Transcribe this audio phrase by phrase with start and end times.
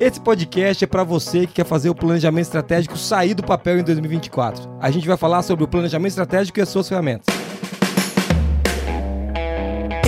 [0.00, 3.82] Esse podcast é para você que quer fazer o planejamento estratégico sair do papel em
[3.82, 4.78] 2024.
[4.80, 7.26] A gente vai falar sobre o planejamento estratégico e as suas ferramentas.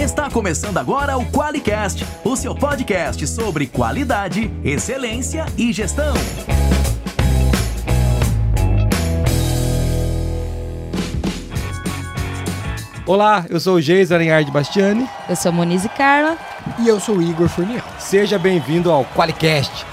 [0.01, 6.15] Está começando agora o QualiCast, o seu podcast sobre qualidade, excelência e gestão.
[13.05, 15.07] Olá, eu sou o Geis Aranhard Bastiani.
[15.29, 16.39] Eu sou a Monize Carla.
[16.79, 17.83] E eu sou o Igor Furniel.
[18.13, 19.87] Seja bem-vindo ao QualiCast.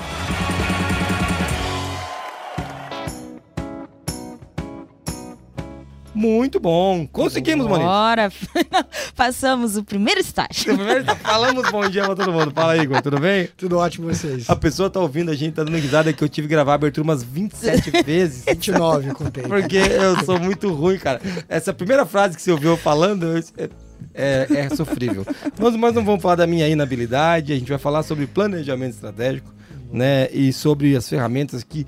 [6.14, 7.08] Muito bom.
[7.08, 7.86] Conseguimos, Moniz.
[7.86, 8.32] Bora.
[9.16, 10.76] Passamos o primeiro estágio.
[10.76, 12.52] Primeiro tá- falamos bom dia pra todo mundo.
[12.52, 13.48] Fala aí, Igor, tudo bem?
[13.56, 14.50] Tudo ótimo vocês.
[14.50, 16.76] A pessoa tá ouvindo a gente, tá dando risada que eu tive que gravar a
[16.76, 18.44] abertura umas 27 vezes.
[18.44, 19.44] 29, eu contei.
[19.44, 21.22] Porque eu sou muito ruim, cara.
[21.48, 23.26] Essa primeira frase que você ouviu eu falando
[23.56, 23.70] eu-
[24.14, 25.26] é, é- é sofrível.
[25.60, 29.52] Mas, mas não vamos falar da minha inabilidade, a gente vai falar sobre planejamento estratégico,
[29.92, 30.28] né?
[30.32, 31.86] E sobre as ferramentas que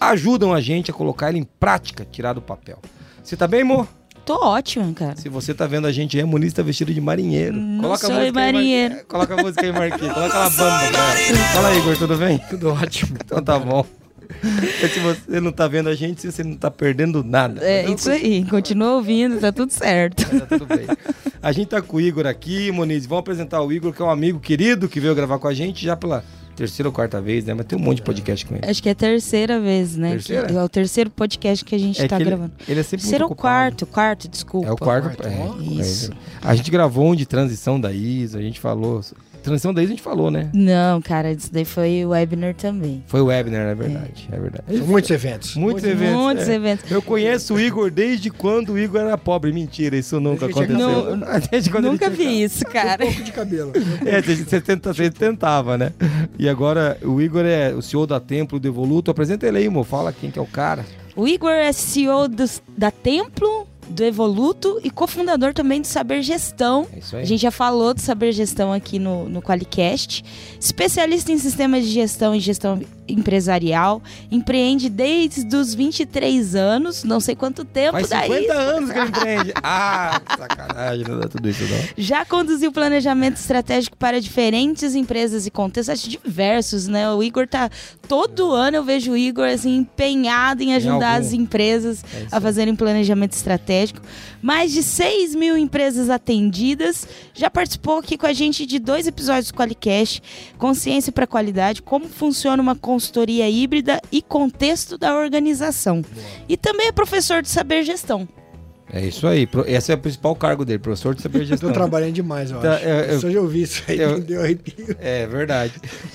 [0.00, 2.78] ajudam a gente a colocar ele em prática, tirar do papel.
[3.22, 3.86] Você tá bem, amor?
[4.24, 5.16] Tô ótima, cara.
[5.16, 7.56] Se você tá vendo a gente aí, a Muniz tá vestido de marinheiro.
[7.56, 8.94] Não sou música aí, Mar- marinheiro.
[8.94, 10.14] é, Coloca a música aí, Marquinhos.
[10.14, 11.16] Coloca a bamba, cara.
[11.52, 12.38] Fala aí, Igor, tudo bem?
[12.48, 13.16] Tudo ótimo.
[13.24, 13.84] Então tá bom.
[14.42, 17.60] E se você não tá vendo a gente, você não tá perdendo nada.
[17.64, 18.44] É Então, isso aí.
[18.44, 20.24] Continua ouvindo, tá tudo certo.
[20.40, 20.86] Tá tudo bem.
[21.42, 23.06] A gente tá com o Igor aqui, Moniz.
[23.06, 25.84] Vamos apresentar o Igor, que é um amigo querido que veio gravar com a gente
[25.84, 27.54] já pela terceira ou quarta vez, né?
[27.54, 28.66] Mas tem um monte de podcast com ele.
[28.68, 30.10] Acho que é a terceira vez, né?
[30.12, 30.46] Terceira?
[30.46, 32.52] Que é o terceiro podcast que a gente tá que ele- gravando.
[32.68, 33.86] Ele, é sempre Terceiro ou quarto?
[33.86, 34.68] Quarto, desculpa.
[34.68, 35.16] É o quarto.
[35.16, 35.58] Quarto, é, ó.
[35.58, 36.12] é Isso.
[36.42, 39.00] A gente gravou um de transição da ISO, a gente falou.
[39.42, 40.48] Transição da ISO a gente falou, né?
[40.54, 43.02] Não, cara, isso daí foi o webinar também.
[43.06, 44.28] Foi o webinar, é verdade.
[44.30, 44.78] É, verdade.
[44.78, 45.56] São muitos eventos.
[45.56, 46.14] Muitos eventos.
[46.16, 46.54] Muitos é.
[46.54, 46.90] eventos.
[46.90, 49.52] Eu conheço o Igor desde quando o Igor era pobre.
[49.52, 50.76] Mentira, isso nunca aconteceu.
[50.76, 53.04] tinha Desde quando ele Nunca tinha vi isso, cara.
[53.04, 53.72] Um pouco de cabelo.
[54.06, 55.92] É, você, tenta, você tentava, né?
[56.38, 59.10] E agora o Igor é o CEO da Templo do Evoluto.
[59.10, 59.84] Apresenta ele aí, mo.
[59.84, 60.84] Fala quem que é o cara.
[61.14, 66.86] O Igor é CEO dos- da Templo, do Evoluto e cofundador também do Saber Gestão.
[66.92, 67.22] É isso aí.
[67.22, 70.24] A gente já falou do Saber Gestão aqui no, no Qualicast.
[70.58, 74.02] Especialista em sistemas de gestão e gestão empresarial.
[74.30, 78.28] Empreende desde os 23 anos, não sei quanto tempo Faz daí.
[78.28, 79.52] 50 anos que ele empreende.
[79.64, 81.78] Ah, sacanagem, não dá tudo isso não.
[81.96, 87.10] Já conduziu planejamento estratégico para diferentes empresas e contextos, acho diversos, né?
[87.10, 87.70] O Igor tá.
[88.08, 91.26] Todo ano eu vejo o Igor assim, empenhado em ajudar algum.
[91.26, 94.00] as empresas É isso a fazerem planejamento estratégico.
[94.40, 97.06] Mais de 6 mil empresas atendidas.
[97.32, 100.22] Já participou aqui com a gente de dois episódios do Qualicast:
[100.58, 106.04] Consciência para Qualidade, como funciona uma consultoria híbrida e contexto da organização.
[106.46, 108.28] E também é professor de saber gestão.
[108.92, 109.48] É isso aí.
[109.66, 111.72] Esse é o principal cargo dele, professor de saber gestão.
[111.72, 112.84] trabalhando demais, eu Tá, acho.
[112.84, 114.94] eu- eu- Só já ouvi isso aí, eu- me deu arrepio.
[115.00, 115.72] É verdade.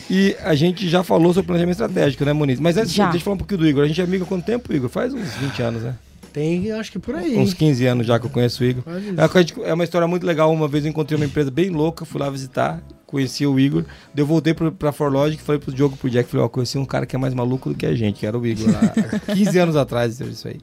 [0.08, 2.60] E a gente já falou sobre planejamento estratégico, né, Muniz?
[2.60, 3.06] Mas antes, Já.
[3.06, 3.84] deixa eu falar um pouquinho do Igor.
[3.84, 4.90] A gente é amigo há quanto tempo, Igor?
[4.90, 5.96] Faz uns 20 anos, né?
[6.32, 7.36] Tem, acho que por aí.
[7.36, 8.84] Uns 15 anos já que eu conheço o Igor.
[8.86, 10.54] É é uma história muito legal.
[10.54, 13.84] Uma vez eu encontrei uma empresa bem louca, fui lá visitar, conheci o Igor.
[14.14, 16.86] Daí eu voltei pro, pra Forlogic, falei pro Diogo, pro Jack, falei, ó, conheci um
[16.86, 18.94] cara que é mais maluco do que a gente, que era o Igor lá,
[19.28, 20.58] há 15 anos atrás, isso aí.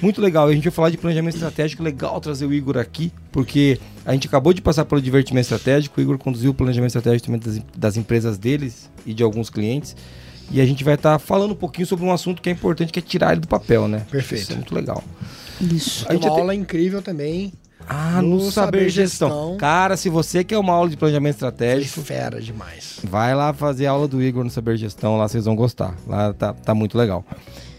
[0.00, 0.48] Muito legal.
[0.48, 4.12] E a gente vai falar de planejamento estratégico, legal trazer o Igor aqui, porque a
[4.12, 7.60] gente acabou de passar pelo divertimento estratégico, o Igor conduziu o planejamento estratégico também das,
[7.76, 9.94] das empresas deles e de alguns clientes.
[10.50, 12.98] E a gente vai estar falando um pouquinho sobre um assunto que é importante, que
[12.98, 14.04] é tirar ele do papel, né?
[14.10, 14.42] Perfeito.
[14.42, 15.02] Isso é muito legal.
[15.60, 16.04] Isso.
[16.04, 17.52] A Tem gente uma tem- aula incrível também.
[17.88, 19.28] Ah, no, No saber, gestão.
[19.28, 19.56] Gestão.
[19.56, 23.00] Cara, se você quer uma aula de planejamento estratégico, fera demais.
[23.04, 25.94] vai lá fazer a aula do Igor no Saber Gestão, lá vocês vão gostar.
[26.06, 27.24] Lá tá, tá muito legal.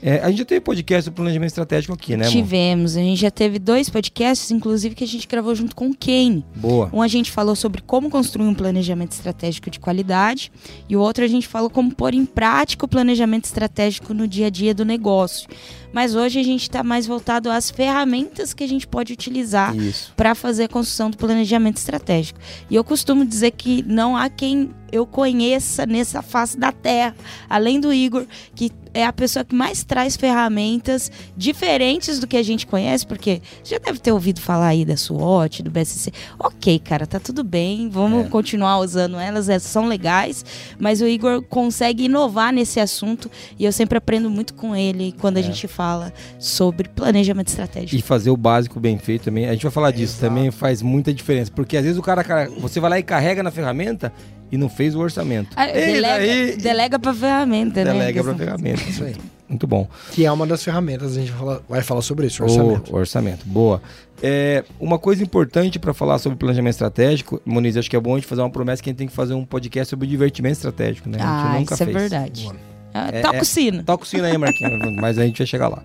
[0.06, 2.34] É, a gente já teve podcast do planejamento estratégico aqui, né, amor?
[2.34, 5.96] Tivemos, a gente já teve dois podcasts, inclusive que a gente gravou junto com o
[5.96, 6.44] Kane.
[6.58, 6.90] Boa.
[6.92, 10.52] Um a gente falou sobre como construir um planejamento estratégico de qualidade
[10.90, 14.48] e o outro a gente falou como pôr em prática o planejamento estratégico no dia
[14.48, 15.48] a dia do negócio.
[15.94, 19.74] Mas hoje a gente está mais voltado às ferramentas que a gente pode utilizar
[20.18, 22.40] para fazer a construção do planejamento estratégico.
[22.70, 27.16] E eu costumo dizer que não há quem eu conheça nessa face da terra,
[27.50, 28.26] além do Igor,
[28.56, 33.42] que é a pessoa que mais traz ferramentas diferentes do que a gente conhece, porque
[33.64, 36.12] você já deve ter ouvido falar aí da SWOT, do BSC.
[36.38, 38.30] Ok, cara, tá tudo bem, vamos É.
[38.30, 40.46] continuar usando elas, elas são legais,
[40.80, 45.38] mas o Igor consegue inovar nesse assunto e eu sempre aprendo muito com ele quando
[45.38, 45.44] a É.
[45.44, 47.96] gente fala sobre planejamento estratégico.
[47.96, 49.48] E fazer o básico bem feito também.
[49.50, 50.28] A gente vai falar disso Exato.
[50.36, 51.52] também, faz muita diferença.
[51.52, 54.14] Porque às vezes o cara, cara, você vai lá e carrega na ferramenta
[54.54, 55.50] e não fez o orçamento.
[55.56, 57.92] Ah, E delega, daí- delega pra ferramenta, né?
[57.92, 58.84] delega pra Questão- ferramenta.
[58.90, 59.16] Isso aí.
[59.50, 59.88] Muito bom.
[60.12, 62.94] Que é uma das ferramentas, a gente vai falar, vai falar sobre isso, orçamento.
[62.94, 63.82] O orçamento, boa.
[64.22, 68.18] É, uma coisa importante para falar sobre planejamento estratégico, Moniz, acho que é bom a
[68.18, 71.10] gente fazer uma promessa que a gente tem que fazer um podcast sobre divertimento estratégico,
[71.10, 71.18] né?
[71.20, 71.98] A gente Ah, nunca isso é fez.
[71.98, 72.44] verdade.
[72.44, 72.56] Boa.
[72.96, 73.84] Ah, É- Toca é- o sino.
[73.84, 75.84] Toca o sino aí, Marquinhos, mas a gente vai chegar lá.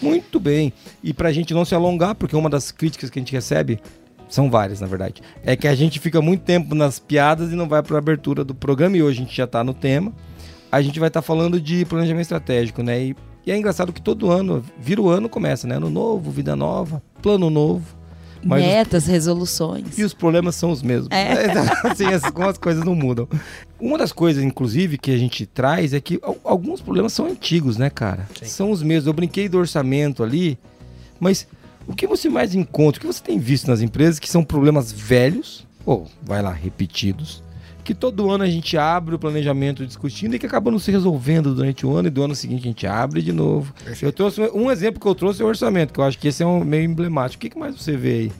[0.00, 0.72] Muito bem.
[1.02, 3.80] E pra gente não se alongar, porque uma das críticas que a gente recebe,
[4.30, 7.68] são várias, na verdade, é que a gente fica muito tempo nas piadas e não
[7.68, 10.12] vai pra abertura do programa, e hoje a gente já tá no tema.
[10.72, 13.02] A gente vai estar falando de planejamento estratégico, né?
[13.02, 15.76] E, e é engraçado que todo ano, vira o ano, começa, né?
[15.76, 17.84] Ano novo, vida nova, plano novo.
[18.42, 19.98] Mas os Metas, resoluções.
[19.98, 21.08] e os problemas são os mesmos.
[21.10, 21.50] É.
[21.90, 23.28] assim, as, como as coisas não mudam.
[23.78, 27.76] Uma das coisas, inclusive, que a gente traz é que al- alguns problemas são antigos,
[27.76, 28.26] né, cara?
[28.38, 28.46] Sim.
[28.46, 29.08] São os mesmos.
[29.08, 30.58] Eu brinquei do orçamento ali,
[31.18, 31.46] mas
[31.90, 34.92] o que você mais encontra, o que você tem visto nas empresas que são problemas
[34.92, 37.42] velhos, ou vai lá, repetidos,
[37.82, 41.52] que todo ano a gente abre o planejamento discutindo e que acabam não se resolvendo
[41.52, 43.74] durante o ano e do ano seguinte a gente abre de novo.
[44.00, 46.28] Eu trouxe um um exemplo que eu trouxe é o orçamento, que eu acho que
[46.28, 47.44] esse é um meio emblemático.
[47.44, 48.32] O que, mais você vê aí?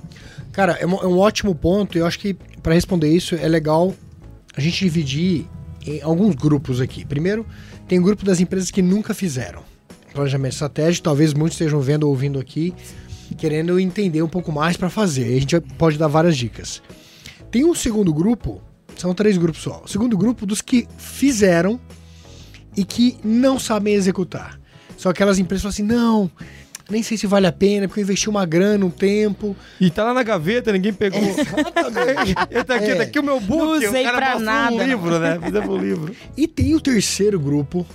[0.52, 3.48] Cara, é um, é um ótimo ponto e eu acho que para responder isso é
[3.48, 3.92] legal
[4.56, 5.46] a gente dividir
[5.84, 7.04] em alguns grupos aqui.
[7.04, 7.44] Primeiro,
[7.88, 9.68] tem o grupo das empresas que nunca fizeram
[10.12, 12.74] planejamento estratégico, talvez muitos estejam vendo ou ouvindo aqui,
[13.34, 15.36] querendo entender um pouco mais para fazer.
[15.36, 16.82] A gente pode dar várias dicas.
[17.50, 18.60] Tem um segundo grupo,
[18.96, 19.82] são três grupos só.
[19.84, 21.80] O segundo grupo dos que fizeram
[22.76, 24.58] e que não sabem executar.
[24.96, 26.30] São aquelas empresas que falam assim: não,
[26.90, 29.56] nem sei se vale a pena, porque eu investi uma grana, um tempo.
[29.80, 31.20] E tá lá na gaveta, ninguém pegou.
[32.50, 32.94] Ele tá aqui, É.
[32.96, 33.58] tá aqui o meu book.
[33.58, 35.38] Não o usei cara pra nada, um livro, né?
[35.42, 36.14] Fizemos um livro.
[36.36, 37.86] E tem o terceiro grupo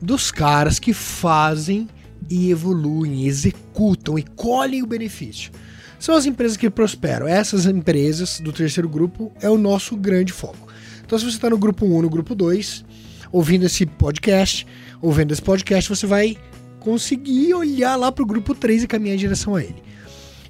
[0.00, 1.88] dos caras que fazem
[2.28, 5.50] e evoluem, executam e colhem o benefício.
[5.98, 7.26] São as empresas que prosperam.
[7.26, 10.68] Essas empresas do terceiro grupo é o nosso grande foco.
[11.04, 12.84] Então, se você está no grupo 1, no grupo 2,
[13.32, 14.66] ouvindo esse podcast,
[15.00, 16.36] ouvindo esse podcast, você vai
[16.80, 19.82] conseguir olhar lá para o grupo 3 e caminhar em direção a ele.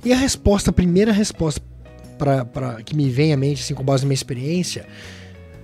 [0.05, 1.63] E a resposta, a primeira resposta
[2.19, 4.87] pra, pra, que me vem à mente, assim, com base na minha experiência,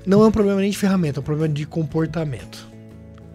[0.06, 2.68] não é um problema nem de ferramenta, é um problema de comportamento.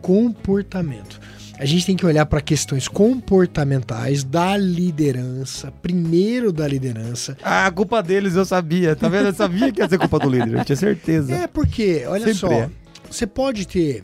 [0.02, 1.20] Comportamento.
[1.58, 7.38] A gente tem que olhar para questões comportamentais da liderança, primeiro da liderança.
[7.42, 8.96] Ah, a culpa deles eu sabia.
[8.96, 9.28] Tá vendo?
[9.28, 10.60] Eu sabia que ia ser culpa do líder.
[10.60, 11.34] Eu tinha certeza.
[11.34, 12.70] É porque, olha Sempre só, é.
[13.10, 14.04] você pode ter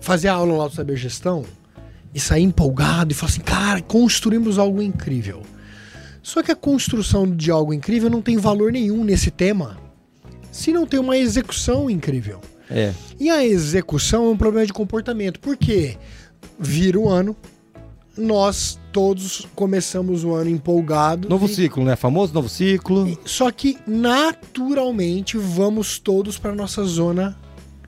[0.00, 1.44] fazer a aula lá do saber gestão
[2.14, 5.42] e sair empolgado e falar assim, cara, construímos algo incrível.
[6.22, 9.78] Só que a construção de algo incrível não tem valor nenhum nesse tema
[10.50, 12.40] se não tem uma execução incrível.
[12.70, 12.92] É.
[13.18, 15.40] E a execução é um problema de comportamento.
[15.40, 15.96] Por quê?
[16.58, 17.36] Vira o ano,
[18.16, 21.28] nós todos começamos o ano empolgados.
[21.28, 21.96] Novo e- ciclo, né?
[21.96, 23.18] Famoso novo ciclo.
[23.24, 27.36] Só que naturalmente vamos todos para nossa zona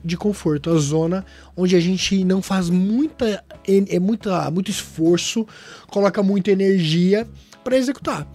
[0.03, 1.25] de conforto, a zona
[1.55, 5.45] onde a gente não faz muita, é muita muito esforço,
[5.87, 7.27] coloca muita energia
[7.63, 8.27] para executar.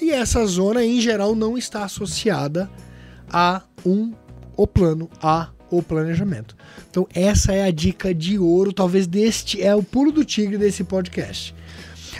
[0.00, 2.68] E essa zona em geral não está associada
[3.30, 4.12] a um
[4.56, 6.56] o plano, a o planejamento.
[6.90, 10.84] Então essa é a dica de ouro, talvez deste é o pulo do tigre desse
[10.84, 11.54] podcast.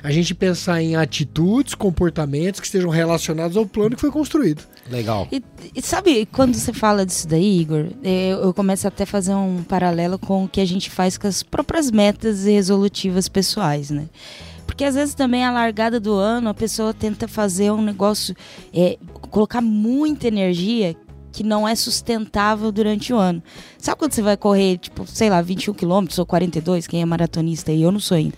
[0.03, 4.63] A gente pensar em atitudes, comportamentos que estejam relacionados ao plano que foi construído.
[4.91, 5.27] Legal.
[5.33, 5.43] E,
[5.75, 9.35] e sabe, quando você fala disso daí, Igor, eh, eu, eu começo até a fazer
[9.35, 14.09] um paralelo com o que a gente faz com as próprias metas resolutivas pessoais, né?
[14.67, 18.35] Porque às vezes também a largada do ano, a pessoa tenta fazer um negócio,
[18.75, 18.99] eh,
[19.31, 20.95] colocar muita energia
[21.35, 23.43] que não é sustentável durante o ano.
[23.77, 27.73] Sabe quando você vai correr, tipo, sei lá, 21 quilômetros ou 42, quem é maratonista
[27.73, 28.37] aí, eu não sou ainda.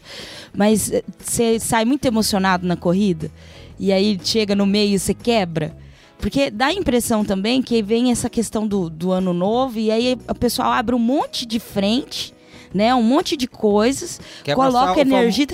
[0.54, 3.30] Mas eh, você sai muito emocionado na corrida
[3.78, 5.76] e aí chega no meio e você quebra.
[6.18, 10.16] Porque dá a impressão também que vem essa questão do, do ano novo e aí
[10.26, 12.32] o pessoal abre um monte de frente,
[12.76, 12.95] né?
[12.95, 15.47] Um monte de coisas, Quer coloca energia,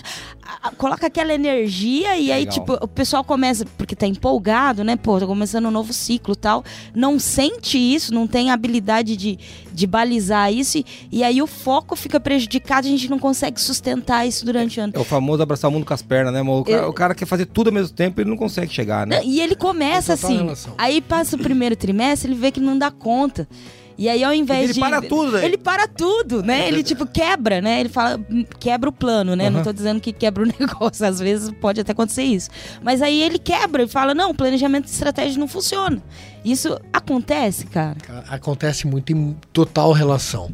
[0.63, 2.53] a- coloca aquela energia e aí, Legal.
[2.53, 4.97] tipo, o pessoal começa, porque tá empolgado, né?
[4.97, 6.65] Pô, tá começando um novo ciclo tal.
[6.95, 9.39] Não sente isso, não tem habilidade de,
[9.73, 14.27] de balizar isso e, e aí o foco fica prejudicado, a gente não consegue sustentar
[14.27, 14.93] isso durante o ano.
[14.97, 16.41] É o famoso abraçar o mundo com as pernas, né?
[16.41, 16.63] amor?
[16.63, 18.73] O cara, Eu- o cara quer fazer tudo ao mesmo tempo e ele não consegue
[18.73, 19.21] chegar, né?
[19.25, 20.71] E ele começa total assim.
[20.77, 23.47] Aí passa o primeiro trimestre, ele vê que não dá conta.
[23.97, 24.81] E aí, ao invés Ele de.
[24.81, 25.45] para tudo, né?
[25.45, 26.69] Ele para tudo, né?
[26.69, 27.81] Ele, tipo, quebra, né?
[27.81, 29.51] Ele fala, hum, quebra o plano, né?
[29.51, 29.65] Não Aham.
[29.65, 31.07] tô dizendo que quebra o negócio.
[31.07, 32.51] Às vezes pode até acontecer isso.
[32.83, 36.03] Mas aí ele quebra e fala: não, o planejamento de estratégia não funciona.
[36.45, 37.97] Isso acontece, cara.
[38.29, 40.51] Acontece muito em total relação.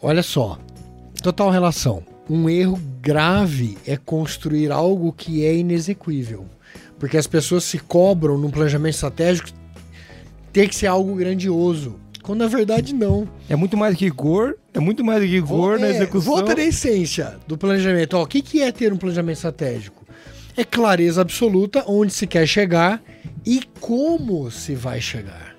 [0.00, 0.58] Olha só,
[1.22, 2.02] total relação.
[2.28, 6.46] Um erro grave é construir algo que é inexequível.
[6.98, 9.48] Porque as pessoas se cobram no planejamento estratégico
[10.52, 11.96] ter que ser algo grandioso.
[12.22, 13.28] Quando na verdade não.
[13.48, 16.34] É muito mais rigor, é muito mais rigor na É, execução.
[16.34, 18.16] Volta na essência do planejamento.
[18.16, 20.06] Ó, o que, que é ter um planejamento estratégico?
[20.56, 23.02] É clareza absoluta onde se quer chegar
[23.44, 25.56] e como se vai chegar.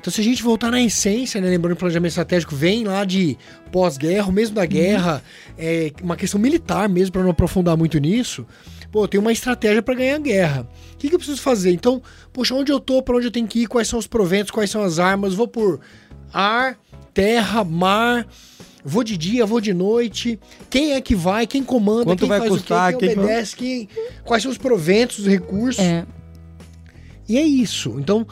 [0.00, 3.04] Então, se a gente voltar na essência, né, lembrando que o planejamento estratégico vem lá
[3.04, 3.38] de
[3.70, 5.22] pós-guerra, mesmo da guerra,
[5.56, 8.44] é uma questão militar mesmo, para não aprofundar muito nisso.
[8.92, 10.68] Pô, eu tenho uma estratégia para ganhar a guerra.
[10.92, 11.72] O que, que eu preciso fazer?
[11.72, 14.50] Então, poxa, onde eu tô, para onde eu tenho que ir, quais são os proventos,
[14.50, 15.80] quais são as armas, vou por
[16.30, 16.78] ar,
[17.14, 18.26] terra, mar,
[18.84, 22.38] vou de dia, vou de noite, quem é que vai, quem comanda, Quanto quem vai
[22.40, 23.88] faz custar, o quê, quem, quem- obedece, quem,
[24.24, 25.82] quais são os proventos, os recursos.
[25.82, 26.04] É.
[27.28, 27.96] E é isso.
[27.98, 28.26] Então,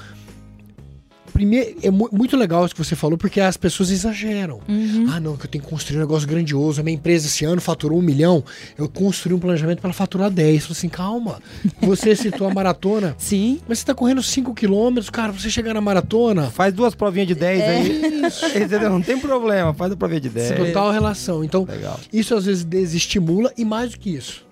[1.41, 4.61] primeiro, é mu- muito legal isso que você falou, porque as pessoas exageram.
[4.69, 5.07] Uhum.
[5.11, 6.81] Ah, não, que eu tenho que construir um negócio grandioso.
[6.81, 8.45] A minha empresa esse ano faturou um milhão.
[8.77, 10.63] Eu construí um planejamento para ela faturar 10.
[10.65, 11.41] Falei assim, calma.
[11.81, 13.59] Você citou a maratona, Sim.
[13.67, 16.51] mas você tá correndo 5 quilômetros, cara, você chegar na maratona.
[16.51, 17.69] Faz duas provinhas de 10 É.
[17.71, 18.03] aí.
[18.63, 18.91] Entendeu?
[18.91, 20.57] Não tem problema, faz a provinha de 10.
[20.59, 21.43] Total relação.
[21.43, 21.99] Então, Legal.
[22.13, 24.45] isso às vezes desestimula e mais do que isso.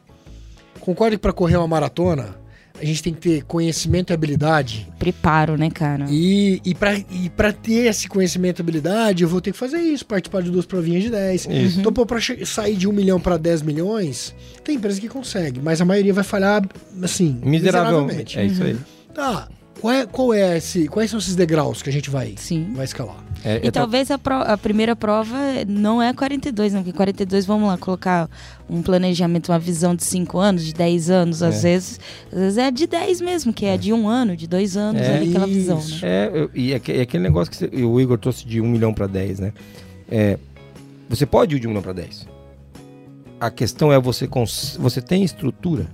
[0.81, 2.37] Concorda que para correr uma maratona,
[2.81, 4.89] a gente tem que ter conhecimento e habilidade.
[4.99, 6.07] Preparo, né, cara?
[6.09, 9.79] E, e para e pra ter esse conhecimento e habilidade, eu vou ter que fazer
[9.79, 11.47] isso, participar de duas provinhas de 10.
[11.47, 11.81] Isso.
[11.81, 15.81] Então, pô, pra sair de 1 milhão para 10 milhões, tem empresa que consegue, mas
[15.81, 16.63] a maioria vai falhar,
[17.03, 18.39] assim, Miseravelmente.
[18.39, 18.77] É isso aí.
[19.15, 19.49] Tá,
[19.81, 22.73] qual é, qual é esse, quais são esses degraus que a gente vai, Sim.
[22.75, 23.25] vai escalar?
[23.45, 26.97] É, E eu tô- talvez a, pro- a primeira prova não é 42, não, porque
[26.97, 28.29] 42, vamos lá, colocar
[28.69, 31.71] um planejamento, uma visão de 5 anos, de 10 anos, às É.
[31.71, 32.01] vezes,
[32.33, 35.17] às vezes é de 10 mesmo, que é, de um ano, de dois anos, É.
[35.19, 35.99] ali, aquela visão, né?
[36.03, 39.07] É, e aque- e aquele negócio que você- o Igor trouxe de 1 milhão para
[39.07, 39.53] 10, né?
[40.11, 40.37] É,
[41.09, 42.27] você pode ir de 1 milhão para 10.
[43.41, 44.29] A questão é você,
[44.81, 45.87] você tem estrutura.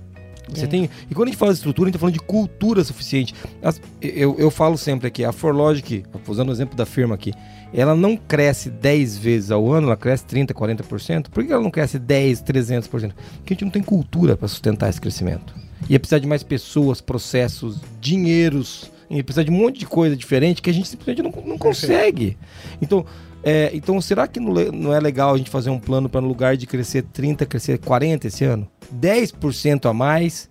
[0.53, 0.67] Você É.
[0.67, 3.33] tem, e quando a gente fala de estrutura, a gente tá falando de cultura suficiente.
[3.61, 7.33] As- eu, eu falo sempre aqui, a Forlogic, usando o exemplo da firma aqui,
[7.73, 11.29] ela não cresce 10 vezes ao ano, ela cresce 30, 40%.
[11.29, 12.89] Por que ela não cresce 10, 300%?
[13.37, 15.53] Porque a gente não tem cultura para sustentar esse crescimento.
[15.89, 20.61] Ia precisar de mais pessoas, processos, dinheiros, ia precisar de um monte de coisa diferente
[20.61, 22.37] que a gente simplesmente não, não consegue.
[22.81, 23.05] Então,
[23.45, 26.57] é, então, será que não, é legal a gente fazer um plano para no lugar
[26.57, 28.67] de crescer 30, crescer 40 esse ano?
[28.93, 30.49] 10% a mais,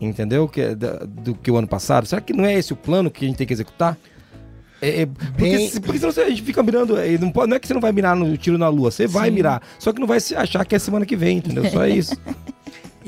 [0.00, 0.48] entendeu?
[0.48, 2.06] Que é da- do que o ano passado?
[2.06, 3.98] Será que não é esse o plano que a gente tem que executar?
[4.80, 6.96] É, é, porque, Bem- se- porque senão a gente fica mirando.
[6.98, 9.06] é, Não, pode- não é que você não vai mirar no tiro na lua, você
[9.06, 9.34] vai Sim.
[9.34, 9.62] mirar.
[9.78, 11.64] Só que não vai se achar que é semana que vem, entendeu?
[11.70, 12.14] Só é isso.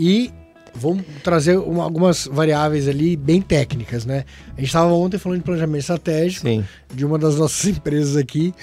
[0.01, 0.31] E
[0.79, 4.25] vamos trazer uma- algumas variáveis ali bem técnicas, né?
[4.57, 6.65] A gente estava ontem falando de planejamento estratégico Sim.
[6.95, 8.55] de uma das nossas empresas aqui.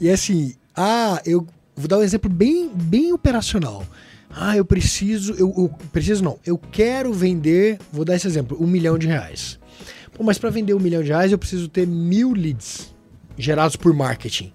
[0.00, 1.46] E assim, ah, eu
[1.76, 3.84] vou dar um exemplo bem, bem operacional.
[4.30, 8.66] Ah, eu preciso, eu, eu preciso não, eu quero vender, vou dar esse exemplo, um
[8.66, 9.58] milhão de reais.
[10.12, 12.94] Pô, mas para vender um milhão de reais eu preciso ter mil leads
[13.38, 14.52] gerados por marketing.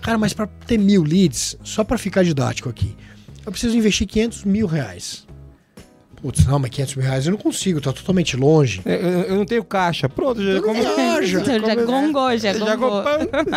[0.00, 2.94] Cara, mas para ter mil leads, só para ficar didático aqui,
[3.44, 5.25] eu preciso investir 500 mil reais.
[6.22, 8.80] Putz, não, mas 500 mil reais eu não consigo, tá totalmente longe.
[8.84, 10.08] É, Eu, eu não tenho caixa.
[10.08, 13.02] Pronto, já Eu tenho Então, já come- gongou, já Já gongou.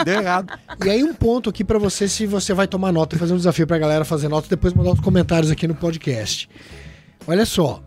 [0.06, 0.54] Deu errado.
[0.86, 3.38] E aí um ponto aqui pra você, se você vai tomar nota e fazer um
[3.38, 6.50] desafio pra galera fazer nota e depois mandar os comentários aqui no podcast.
[7.25, 7.82] Olha só.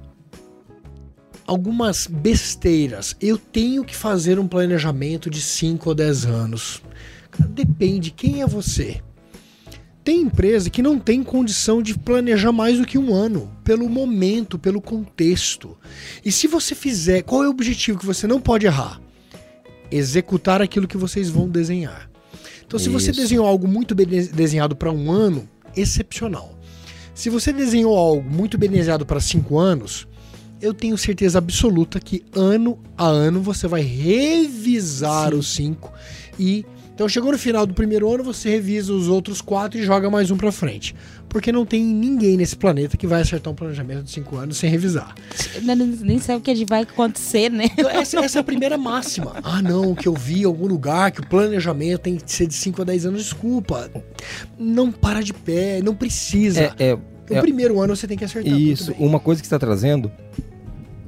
[1.47, 3.15] Algumas besteiras.
[3.21, 6.83] Eu tenho que fazer um planejamento de 5 ou 10 anos.
[7.51, 9.01] Depende, quem é você?
[10.05, 14.59] Tem empresa que não tem condição de planejar mais do que um ano, pelo momento,
[14.59, 15.77] pelo contexto.
[16.25, 19.01] E se você fizer, qual é o objetivo que você não pode errar?
[19.91, 22.11] Executar aquilo que vocês vão desenhar.
[22.67, 23.21] Então, se você Isso.
[23.21, 26.59] desenhou algo muito bem de- desenhado para um ano, excepcional.
[27.15, 30.09] Se você desenhou algo muito bem desenhado para cinco anos,
[30.61, 35.93] eu tenho certeza absoluta que ano a ano você vai revisar os cinco
[36.39, 36.65] e
[37.03, 40.31] então chegou no final do primeiro ano você revisa os outros quatro e joga mais
[40.31, 40.95] um para frente,
[41.29, 44.71] porque não tem ninguém nesse planeta que vai acertar um planejamento de cinco anos sem
[44.71, 45.13] revisar.
[45.63, 47.65] Nem- Nem sabe o que vai acontecer, né?
[47.77, 49.35] Então, essa, essa é a primeira máxima.
[49.43, 52.55] Ah, não, que eu vi em algum lugar que o planejamento tem que ser de
[52.55, 53.25] 5 a 10 anos.
[53.25, 53.91] Desculpa.
[54.57, 56.73] Não para de pé, não precisa.
[56.79, 58.57] É, é, No é- primeiro ano você tem que acertar.
[58.57, 60.09] Isso, uma coisa que você está trazendo.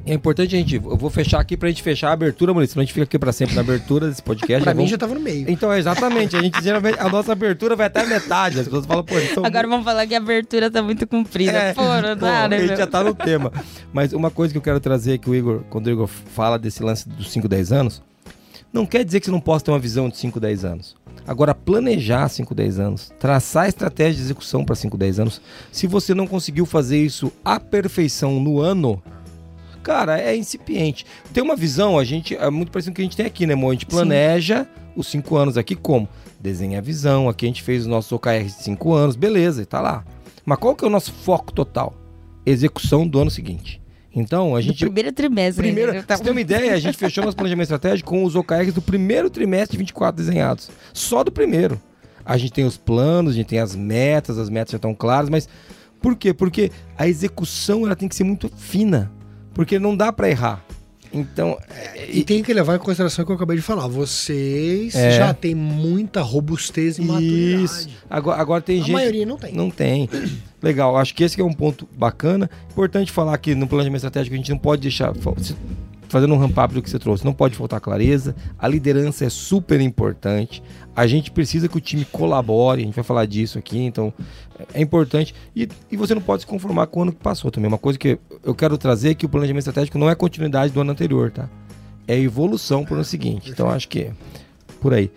[0.06, 0.74] É importante a gente.
[0.74, 2.74] Eu vou fechar aqui pra gente fechar a abertura, Maurício.
[2.74, 4.62] Senão a gente fica aqui pra sempre na abertura desse podcast.
[4.62, 5.46] Pra Já mim vamos- já tava no meio.
[5.50, 6.36] Então, exatamente.
[6.36, 6.98] A gente geralmente.
[7.00, 8.58] A nossa abertura vai até a metade.
[8.60, 9.44] As pessoas falam, pô, então.
[9.46, 11.52] Agora vamos falar que a abertura tá muito comprida.
[11.52, 12.56] É, Pô, não Pô, dá, né?
[12.56, 12.76] a gente meu?
[12.76, 13.50] já tá no tema.
[13.94, 16.82] Mas uma coisa que eu quero trazer que o Igor, quando o Igor fala desse
[16.82, 18.02] lance dos 5, 10 anos,
[18.70, 20.94] não quer dizer que você não possa ter uma visão de 5, 10 anos.
[21.26, 25.40] Agora, planejar 5, 10 anos, traçar estratégia de execução para 5, 10 anos,
[25.72, 29.02] se você não conseguiu fazer isso à perfeição no ano,
[29.84, 31.04] cara, é incipiente.
[31.32, 33.46] Tem uma visão, a gente, é muito parecido com o que a gente tem aqui,
[33.46, 33.68] né, Mo?
[33.68, 36.08] A gente planeja os cinco anos aqui como?
[36.40, 39.80] Desenha a visão, aqui a gente fez os nossos OKR de cinco anos, beleza, tá
[39.80, 40.04] lá.
[40.44, 41.94] Mas qual que é o nosso foco total?
[42.44, 43.80] Execução do ano seguinte.
[44.16, 44.78] Então, a gente.
[44.78, 45.62] Do primeiro trimestre.
[45.62, 46.02] Primeiro, né?
[46.02, 48.82] pra você ter uma ideia, a gente fechou nosso planejamento estratégico com os OKRs do
[48.82, 50.70] primeiro trimestre de 24 desenhados.
[50.92, 51.80] Só do primeiro.
[52.24, 55.28] A gente tem os planos, a gente tem as metas, as metas já estão claras,
[55.28, 55.48] mas
[56.00, 56.32] por quê?
[56.32, 59.10] Porque a execução ela tem que ser muito fina.
[59.54, 60.64] Porque não dá para errar.
[61.16, 61.56] Então,
[62.12, 63.86] E tem que levar em consideração o que eu acabei de falar.
[63.86, 65.12] Vocês É.
[65.12, 67.12] já têm muita robustez e isso.
[67.12, 67.96] maturidade.
[68.10, 68.92] Agora, agora tem A gente.
[68.92, 69.52] maioria não tem.
[69.54, 70.10] Não tem.
[70.60, 72.50] Legal, acho que esse é um ponto bacana.
[72.70, 75.12] Importante falar que no planejamento estratégico a gente não pode deixar.
[76.08, 78.36] Fazendo um ramp-up do que você trouxe, não pode faltar clareza.
[78.58, 80.62] A liderança é super importante.
[80.94, 84.12] A gente precisa que o time colabore, a gente vai falar disso aqui, então
[84.72, 85.34] é importante.
[85.56, 87.68] E, e você não pode se conformar com o ano que passou também.
[87.68, 90.80] Uma coisa que eu quero trazer é que o planejamento estratégico não é continuidade do
[90.80, 91.48] ano anterior, tá?
[92.06, 93.50] É evolução para o ano seguinte.
[93.50, 94.12] Então acho que é
[94.80, 95.10] por aí.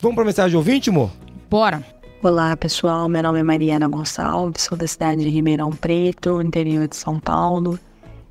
[0.00, 1.10] Vamos para a mensagem ouvinte, amor?
[1.50, 1.84] Bora.
[2.22, 6.96] Olá pessoal, meu nome é Mariana Gonçalves, sou da cidade de Ribeirão Preto, interior de
[6.96, 7.78] São Paulo.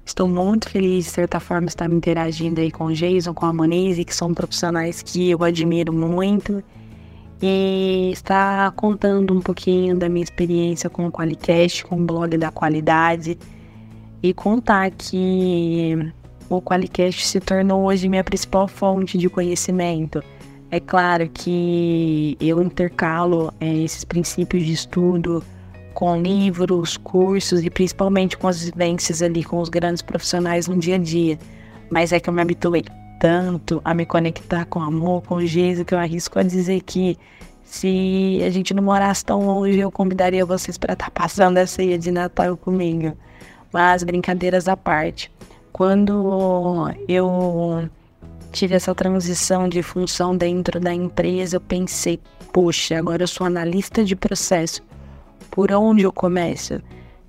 [0.05, 3.51] Estou muito feliz de certa forma estar me interagindo aí com o Jason, com a
[3.51, 6.63] Monize, que são profissionais que eu admiro muito.
[7.41, 12.51] E estar contando um pouquinho da minha experiência com o Qualicast, com o blog da
[12.51, 13.38] qualidade.
[14.21, 16.13] E contar que
[16.50, 20.24] o Qualicast se tornou hoje minha principal fonte de conhecimento.
[20.69, 25.43] É claro que eu intercalo eh, esses princípios de estudo
[25.96, 30.96] com livros, cursos e principalmente com as vivências ali com os grandes profissionais no dia
[30.96, 31.40] a dia.
[31.90, 32.84] Mas é que eu me habituei
[33.20, 37.18] tanto a me conectar com amor, com Jesus, que eu arrisco a dizer que
[37.64, 41.98] se a gente não morasse tão longe, eu convidaria vocês para estar passando a ceia
[41.98, 43.18] de Natal comigo.
[43.72, 45.32] Mas brincadeiras à parte,
[45.72, 47.90] quando eu
[48.52, 52.20] tive essa transição de função dentro da empresa, eu pensei,
[52.54, 54.82] poxa, agora eu sou analista de processo.
[55.51, 56.82] Por onde eu começo?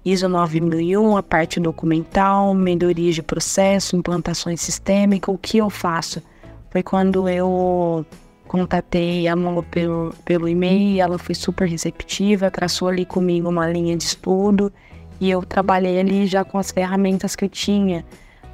[0.05, 6.23] ISO 9001, a parte documental, melhorias de processo, implantações sistêmicas, o que eu faço?
[6.71, 8.07] Foi quando eu
[8.47, 13.97] contatei a Mo pelo, pelo e-mail, ela foi super receptiva, traçou ali comigo uma linha
[13.97, 14.73] de estudo
[15.21, 18.05] e eu trabalhei ali já com as ferramentas que eu tinha.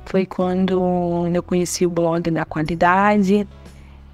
[0.07, 3.46] Foi quando eu conheci o blog da qualidade.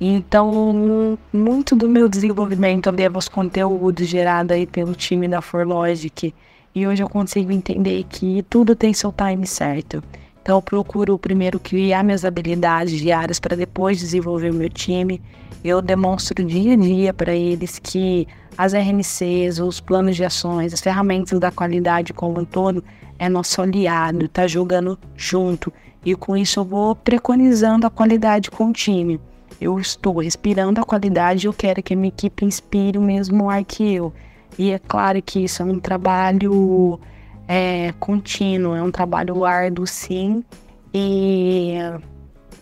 [0.00, 6.32] Então, muito do meu desenvolvimento eu devo aos conteúdos gerados aí pelo time da ForLogic.
[6.72, 10.02] E hoje eu consigo entender que tudo tem seu time certo.
[10.40, 15.20] Então, eu procuro primeiro criar minhas habilidades diárias para depois desenvolver o meu time.
[15.64, 20.80] Eu demonstro dia a dia para eles que as RNCs, os planos de ações, as
[20.80, 22.84] ferramentas da qualidade como um todo
[23.18, 25.72] é nosso aliado, tá jogando junto.
[26.04, 29.20] E com isso eu vou preconizando a qualidade com o time.
[29.60, 33.64] Eu estou respirando a qualidade eu quero que a minha equipe inspire o mesmo ar
[33.64, 34.12] que eu.
[34.58, 36.98] E é claro que isso é um trabalho
[37.46, 40.44] é, contínuo, é um trabalho árduo, sim.
[40.92, 41.76] E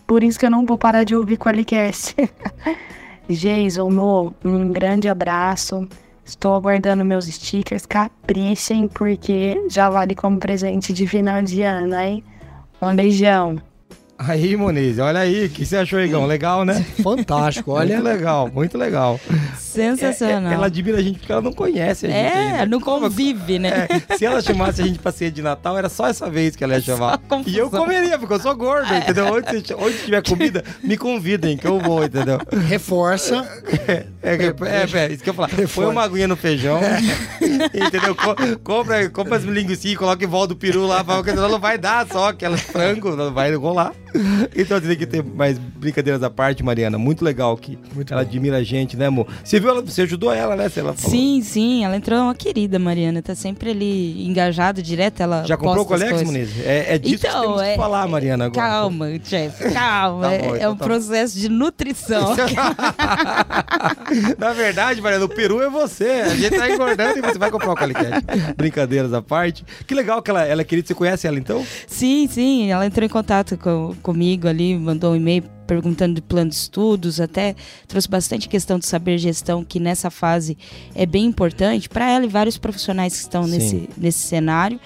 [0.05, 2.15] por isso que eu não vou parar de ouvir Qualicast.
[3.29, 5.87] Jason, meu, um grande abraço.
[6.23, 7.85] Estou aguardando meus stickers.
[7.85, 12.23] Caprichem, porque já vale como presente de final de ano, hein?
[12.81, 13.61] Um beijão.
[14.19, 16.25] Aí, Moniz, olha aí, o que você achou, Igão?
[16.25, 16.83] Legal, né?
[17.03, 17.95] Fantástico, olha.
[17.97, 19.19] Muito legal, muito legal.
[19.59, 20.49] Sensacional.
[20.49, 22.17] É- é- ela admira a gente porque ela não conhece a gente.
[22.17, 22.65] É, ainda.
[22.65, 23.87] não convive, né?
[24.09, 26.63] É, se ela chamasse a gente pra ceia de Natal, era só essa vez que
[26.63, 27.19] ela ia chamar.
[27.19, 27.53] confusão.
[27.53, 29.25] E eu comeria, porque eu sou gordo, entendeu?
[29.31, 32.39] Onde, onde tiver comida, me convidem, que eu vou, entendeu?
[32.67, 33.47] Reforça.
[33.87, 35.49] É, é, é, é, isso que eu ia falar.
[35.75, 36.79] Põe uma aguinha no feijão,
[37.73, 38.15] entendeu?
[38.15, 41.77] Co- compra, compra as linguiçinhas, coloca em volta do peru lá, porque senão não vai
[41.77, 43.93] dar só aquelas frango, não vai rolar.
[44.55, 46.97] Então tem que ter mais brincadeiras à parte, Mariana.
[46.97, 48.29] Muito legal que Muito ela bom.
[48.29, 49.27] admira a gente, né, amor?
[49.43, 50.63] Você viu, ela, você ajudou ela, né?
[50.75, 51.11] Ela falou.
[51.11, 53.21] Sim, sim, ela entrou uma querida, Mariana.
[53.21, 55.21] Tá sempre ali engajada, direto.
[55.21, 56.21] Ela Já comprou o Colex.
[56.23, 56.49] Muniz?
[56.65, 58.67] É, é disso que Então, temos que é- falar, Mariana, agora.
[58.67, 60.27] Calma, Jeff, calma.
[60.27, 60.85] Tá é bom, é então um tá bom.
[60.85, 62.35] processo de nutrição.
[64.37, 66.05] Na verdade, Mariana, o peru é você.
[66.25, 68.23] A gente tá engordando e você vai comprar o Calicat.
[68.55, 69.63] Brincadeiras à parte.
[69.85, 70.87] Que legal que ela, ela é querida.
[70.87, 71.65] Você conhece ela, então?
[71.87, 76.49] sim, sim, ela entrou em contato com- comigo ali, mandou um e-mail perguntando de plano
[76.49, 77.55] de estudos, até
[77.87, 80.57] trouxe bastante questão de saber gestão, que nessa fase
[80.95, 83.51] é bem importante para ela e vários profissionais que estão Sim.
[83.51, 84.79] nesse, nesse cenário.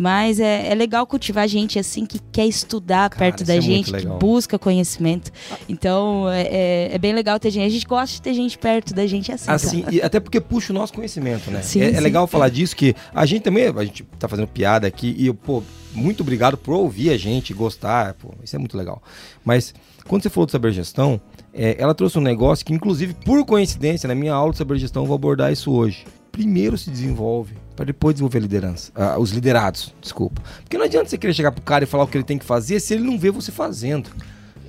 [0.00, 3.92] Mas é, é legal cultivar gente assim que quer estudar Cara, perto da é gente,
[3.92, 5.32] que busca conhecimento.
[5.68, 7.66] Então é, é- é bem legal ter gente.
[7.66, 9.50] A gente gosta de ter gente perto da gente assim.
[9.50, 9.94] Assim, cara.
[9.96, 11.62] e até porque puxa o nosso conhecimento, né?
[11.62, 14.86] Sim, é, é legal falar disso, que a gente também, a gente tá fazendo piada
[14.86, 19.02] aqui e, pô, muito obrigado por ouvir a gente, gostar, pô, isso é muito legal.
[19.44, 19.74] Mas
[20.08, 21.20] quando você falou de saber gestão,
[21.60, 25.06] É, ela trouxe um negócio que, inclusive, por coincidência, na minha aula sobre gestão, eu
[25.06, 26.04] vou abordar isso hoje.
[26.30, 28.92] Primeiro se desenvolve, para depois desenvolver a liderança.
[28.94, 30.40] Ah, os liderados, desculpa.
[30.62, 32.44] Porque não adianta você querer chegar pro cara e falar o que ele tem que
[32.44, 34.08] fazer se ele não vê você fazendo.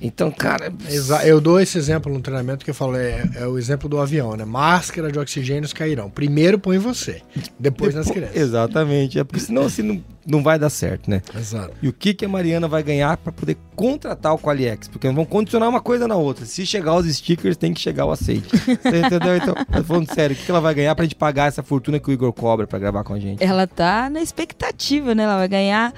[0.00, 0.72] Então, cara.
[0.88, 4.00] Exa eu dou esse exemplo no treinamento que eu falo, é, é o exemplo do
[4.00, 4.44] avião, né?
[4.44, 6.10] Máscara de oxigênio cairão.
[6.10, 8.36] Primeiro põe você, depois, depois nas crianças.
[8.36, 9.18] Exatamente.
[9.18, 11.22] É porque senão assim não, não vai dar certo, né?
[11.36, 11.72] Exato.
[11.82, 14.88] E o que, que a Mariana vai ganhar para poder contratar o Qualiex?
[14.88, 16.44] Porque vão condicionar uma coisa na outra.
[16.44, 18.48] Se chegar os stickers, tem que chegar o aceite.
[18.48, 19.36] Você entendeu?
[19.36, 22.10] Então, falando sério, o que, que ela vai ganhar pra gente pagar essa fortuna que
[22.10, 23.42] o Igor cobra para gravar com a gente?
[23.42, 25.24] Ela tá na expectativa, né?
[25.24, 25.92] Ela vai ganhar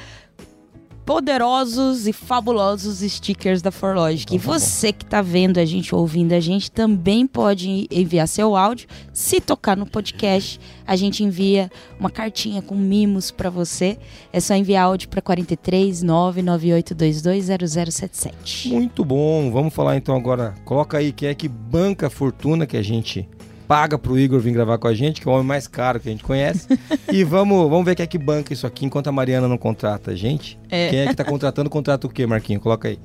[1.04, 4.34] poderosos e fabulosos stickers da Forlogic.
[4.34, 8.28] Então, e tá você que está vendo a gente, ouvindo a gente, também pode enviar
[8.28, 8.86] seu áudio.
[9.12, 13.98] Se tocar no podcast, a gente envia uma cartinha com mimos para você.
[14.32, 18.68] É só enviar áudio para 43 998220077.
[18.68, 19.50] Muito bom.
[19.50, 20.54] Vamos falar então agora.
[20.64, 23.28] Coloca aí quem é que banca a fortuna que a gente
[23.72, 26.06] paga pro Igor vir gravar com a gente, que é o homem mais caro que
[26.06, 26.66] a gente conhece.
[27.10, 30.10] e vamos, vamos ver quem é que banca isso aqui enquanto a Mariana não contrata
[30.10, 30.60] a gente.
[30.68, 30.90] É.
[30.90, 32.60] Quem é que tá contratando, contrata o quê, Marquinho?
[32.60, 32.98] Coloca aí.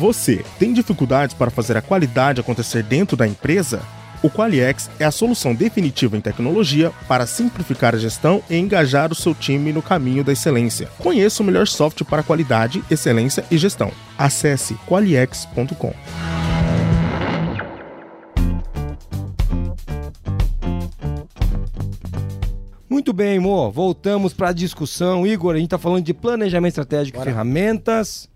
[0.00, 3.82] Você tem dificuldades para fazer a qualidade acontecer dentro da empresa?
[4.20, 9.14] O Qualiex é a solução definitiva em tecnologia para simplificar a gestão e engajar o
[9.14, 10.88] seu time no caminho da excelência.
[10.98, 13.92] Conheça o melhor software para qualidade, excelência e gestão.
[14.18, 15.94] Acesse qualiex.com.
[22.94, 23.72] Muito bem, Mo.
[23.72, 25.26] Voltamos para a discussão.
[25.26, 28.30] Igor, a gente está falando de planejamento estratégico e ferramentas.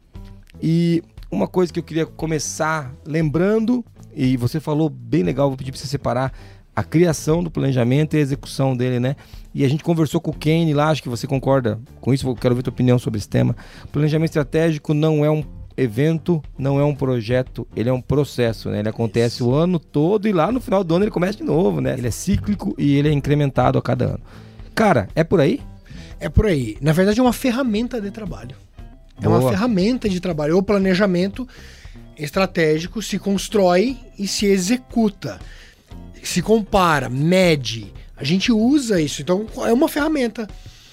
[0.61, 5.71] E uma coisa que eu queria começar lembrando, e você falou bem legal, vou pedir
[5.71, 6.33] para você separar
[6.75, 9.15] a criação do planejamento e a execução dele, né?
[9.55, 12.57] E a gente conversou com o Kane lá, acho que você concorda com isso, quero
[12.57, 13.55] ver tua opinião sobre esse tema.
[13.93, 15.45] Planejamento estratégico não é um
[15.77, 18.81] evento, não é um projeto, ele é um processo, né?
[18.81, 19.49] Ele acontece isso.
[19.49, 21.95] o ano todo e lá no final do ano ele começa de novo, né?
[21.97, 24.21] Ele é cíclico e ele é incrementado a cada ano.
[24.79, 25.61] Cara, é por aí?
[26.21, 26.77] É por aí.
[26.81, 28.55] Na verdade, é uma ferramenta de trabalho.
[29.21, 29.25] Boa.
[29.25, 30.57] É uma ferramenta de trabalho.
[30.57, 31.49] O planejamento
[32.17, 35.41] estratégico se constrói e se executa.
[36.23, 37.93] Se compara, mede.
[38.17, 39.21] A gente usa isso.
[39.21, 40.49] Então, é uma ferramenta.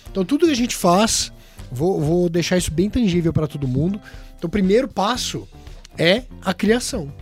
[0.10, 1.32] Então, tudo que a gente faz,
[1.72, 4.02] vou, vou deixar isso bem tangível para todo mundo.
[4.36, 5.48] Então, o primeiro passo
[5.96, 7.14] é a criação.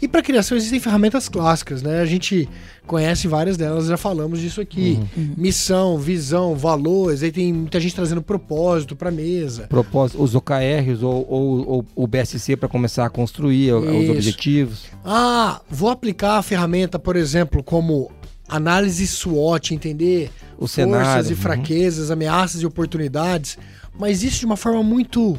[0.00, 2.00] E para criação existem ferramentas clássicas, né?
[2.00, 2.48] A gente
[2.86, 4.98] conhece várias delas, já falamos disso aqui.
[5.16, 5.24] Uhum.
[5.24, 5.34] uhum.
[5.36, 9.66] Missão, visão, valores, aí tem muita gente trazendo propósito para mesa.
[9.68, 13.76] Propósito, os OKRs ou, ou, ou o BSC para começar a construir Isso.
[13.76, 14.84] os objetivos.
[15.04, 18.10] Ah, vou aplicar a ferramenta, por exemplo, como
[18.48, 21.28] análise SWOT, entender o forças cenário.
[21.28, 21.36] e uhum.
[21.36, 22.14] fraquezas, uhum.
[22.14, 23.58] ameaças e oportunidades,
[23.98, 25.38] mas isso de uma forma muito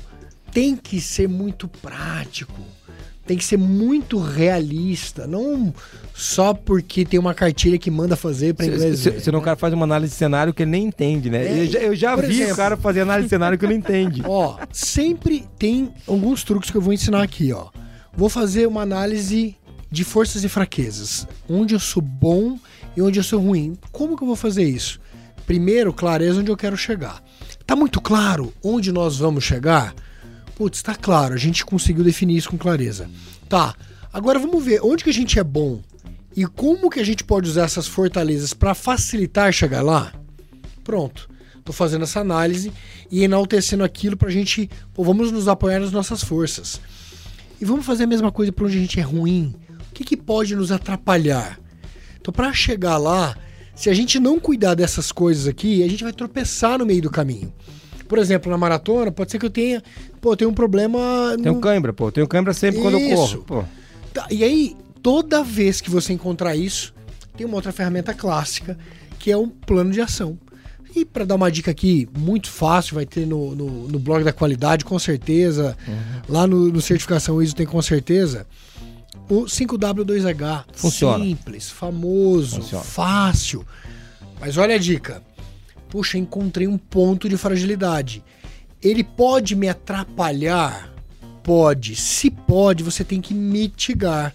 [0.52, 2.60] tem que ser muito prático
[3.30, 5.72] tem que ser muito realista, não
[6.16, 9.02] só porque tem uma cartilha que manda fazer para inglês.
[9.02, 11.46] Se, senão o cara faz uma análise de cenário que ele nem entende, né?
[11.46, 13.74] É, eu já, eu já vi exemplo, o cara fazer análise de cenário que ele
[13.74, 14.24] não entende.
[14.26, 17.68] Ó, sempre tem alguns truques que eu vou ensinar aqui, ó.
[18.18, 19.56] Vou fazer uma análise
[19.92, 22.58] de forças e fraquezas, onde eu sou bom
[22.98, 23.78] e onde eu sou ruim.
[23.92, 25.00] Como que eu vou fazer isso?
[25.46, 27.22] Primeiro, clareza onde eu quero chegar.
[27.64, 29.94] Tá muito claro onde nós vamos chegar?
[30.60, 33.10] Putz, tá claro, a gente conseguiu definir isso com clareza.
[33.48, 33.74] Tá,
[34.12, 35.82] agora vamos ver onde que a gente é bom
[36.36, 40.12] e como que a gente pode usar essas fortalezas para facilitar chegar lá.
[40.84, 41.30] Pronto,
[41.64, 42.74] tô fazendo essa análise
[43.10, 46.82] e enaltecendo aquilo pra gente, pô, vamos nos apoiar nas nossas forças.
[47.62, 49.56] E vamos fazer a mesma coisa para onde a gente é ruim.
[49.90, 51.58] O que, que pode nos atrapalhar?
[52.20, 53.34] Então, para chegar lá,
[53.74, 57.10] se a gente não cuidar dessas coisas aqui, a gente vai tropeçar no meio do
[57.10, 57.54] caminho.
[58.10, 59.84] Por exemplo, na maratona, pode ser que eu tenha.
[60.22, 61.00] Pô, tenho um problema.
[61.42, 62.12] Tem um cãibra, pô.
[62.12, 63.44] Tenho cãibra sempre quando eu corro.
[63.44, 63.64] Pô.
[64.14, 66.94] Tá, e aí, toda vez que você encontrar isso,
[67.38, 68.78] tem uma outra ferramenta clássica,
[69.18, 70.38] que é um plano de ação.
[70.96, 74.34] E para dar uma dica aqui, muito fácil, vai ter no, no, no blog da
[74.34, 75.78] qualidade, com certeza.
[75.88, 76.22] Uhum.
[76.28, 78.48] Lá no, no Certificação ISO tem com certeza.
[79.30, 80.66] O 5W2H.
[80.74, 81.24] Funciona.
[81.24, 82.84] Simples, famoso, Funciona.
[82.84, 83.66] fácil.
[84.42, 85.22] Mas olha a dica
[85.90, 88.24] puxa, encontrei um ponto de fragilidade.
[88.82, 90.94] Ele pode me atrapalhar?
[91.44, 91.96] Pode.
[91.96, 94.34] Se pode, você tem que mitigar.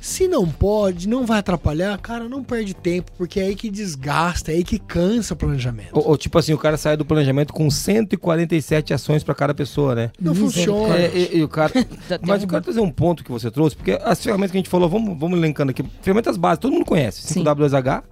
[0.00, 4.52] Se não pode, não vai atrapalhar, cara, não perde tempo, porque é aí que desgasta,
[4.52, 5.90] é aí que cansa o planejamento.
[5.92, 9.94] Ou, ou tipo assim, o cara sai do planejamento com 147 ações para cada pessoa,
[9.94, 10.10] né?
[10.20, 10.96] Não funciona.
[10.96, 11.72] É, e, e, o cara,
[12.22, 14.70] mas eu quero trazer um ponto que você trouxe, porque as ferramentas que a gente
[14.70, 15.84] falou, vamos, vamos elencando aqui.
[16.00, 17.34] Ferramentas básicas, todo mundo conhece.
[17.34, 18.02] 5W2H,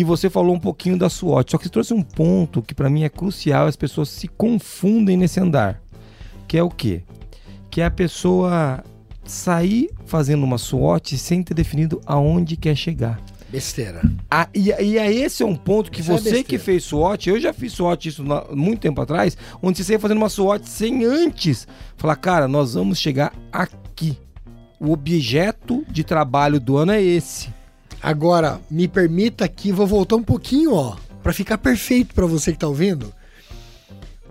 [0.00, 2.88] e você falou um pouquinho da SWOT, só que você trouxe um ponto que para
[2.90, 5.80] mim é crucial, as pessoas se confundem nesse andar.
[6.46, 7.02] Que é o quê?
[7.70, 8.82] Que é a pessoa
[9.24, 13.20] sair fazendo uma SWOT sem ter definido aonde quer chegar.
[13.50, 14.02] Besteira.
[14.30, 16.48] Ah, e, e aí esse é um ponto que Isso é você besteira.
[16.48, 19.98] que fez SWOT, eu já fiz SWOT isso na- muito tempo atrás, onde você saía
[19.98, 24.18] fazendo uma SWOT sem antes falar, cara, nós vamos chegar aqui.
[24.78, 27.48] O objeto de trabalho do ano é esse.
[28.02, 32.58] Agora, me permita aqui, vou voltar um pouquinho, ó, Pra ficar perfeito pra você que
[32.58, 33.12] tá ouvindo.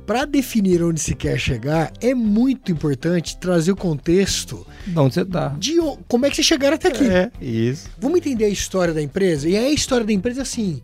[0.05, 5.25] Pra definir onde se quer chegar, é muito importante trazer o contexto De onde você
[5.25, 5.49] tá.
[5.59, 7.05] de o- como é que vocês chegaram até aqui.
[7.05, 7.89] É, isso.
[7.99, 9.49] Vamos entender a história da empresa?
[9.49, 10.81] E aí a história da empresa é assim.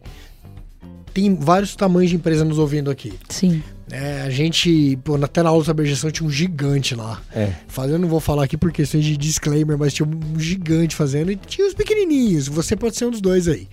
[1.13, 3.13] Tem vários tamanhos de empresa nos ouvindo aqui.
[3.29, 3.61] Sim.
[3.91, 7.21] É, a gente, pô, até na aula de sabergestão tinha um gigante lá.
[7.35, 7.53] É.
[7.67, 11.35] Fazendo, não vou falar aqui por questões de disclaimer, mas tinha um gigante fazendo e
[11.35, 12.47] tinha os pequenininhos.
[12.47, 13.67] Você pode ser um dos dois aí.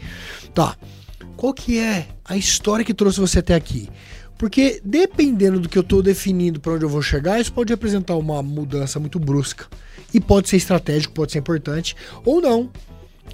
[0.53, 0.77] Tá.
[1.37, 3.89] Qual que é a história que trouxe você até aqui?
[4.37, 8.17] Porque dependendo do que eu tô definindo para onde eu vou chegar, isso pode representar
[8.17, 9.67] uma mudança muito brusca.
[10.13, 12.71] E pode ser estratégico, pode ser importante, ou não.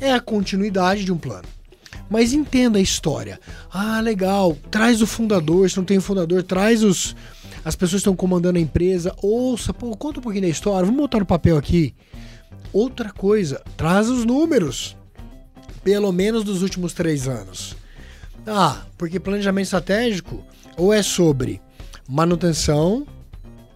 [0.00, 1.55] É a continuidade de um plano.
[2.08, 3.40] Mas entenda a história.
[3.72, 4.56] Ah, legal.
[4.70, 7.16] Traz o fundador, se não tem fundador, traz os
[7.64, 9.12] as pessoas que estão comandando a empresa.
[9.20, 10.86] Ouça, pô, conta um pouquinho da história.
[10.86, 11.96] Vamos botar no papel aqui.
[12.72, 14.96] Outra coisa, traz os números.
[15.82, 17.74] Pelo menos dos últimos três anos.
[18.46, 20.44] Ah, porque planejamento estratégico
[20.76, 21.60] ou é sobre
[22.08, 23.04] manutenção,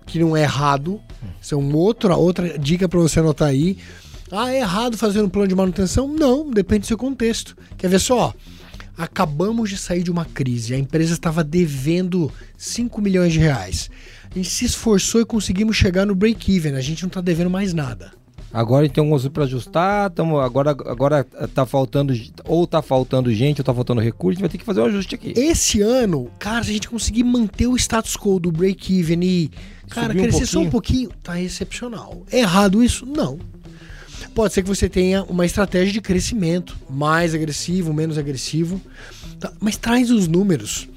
[0.07, 1.01] que não é errado.
[1.43, 3.77] Isso é uma outra, outra dica para você anotar aí.
[4.33, 6.07] Ah, é errado fazer um plano de manutenção?
[6.07, 7.57] Não, depende do seu contexto.
[7.77, 8.33] Quer ver só?
[8.97, 10.75] Acabamos de sair de uma crise.
[10.75, 13.91] A empresa estava devendo 5 milhões de reais.
[14.31, 16.75] A gente se esforçou e conseguimos chegar no break-even.
[16.75, 18.13] A gente não está devendo mais nada.
[18.53, 22.13] Agora a gente tem um pra ajustar, tamo, agora, agora tá faltando,
[22.45, 24.87] ou tá faltando gente, ou tá faltando recurso, a gente vai ter que fazer um
[24.87, 25.33] ajuste aqui.
[25.37, 29.51] Esse ano, cara, se a gente conseguir manter o status quo do break-even e,
[29.89, 32.25] cara, Subir um crescer só um pouquinho, tá excepcional.
[32.31, 33.07] É errado isso?
[33.07, 33.39] Não.
[34.35, 38.81] Pode ser que você tenha uma estratégia de crescimento, mais agressivo, menos agressivo,
[39.39, 39.53] tá?
[39.61, 40.89] mas traz os números.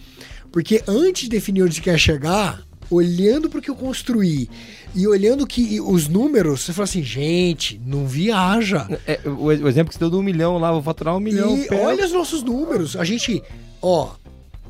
[0.52, 4.50] Porque antes de definir onde você quer chegar, olhando para o que eu construí
[4.96, 8.88] e olhando que os números, você fala assim, gente, não viaja.
[9.08, 11.58] É, o, o exemplo que você deu do um milhão lá, vou faturar um milhão.
[11.58, 11.88] E pera.
[11.88, 12.96] olha os nossos números.
[12.96, 13.42] A gente,
[13.82, 14.12] ó,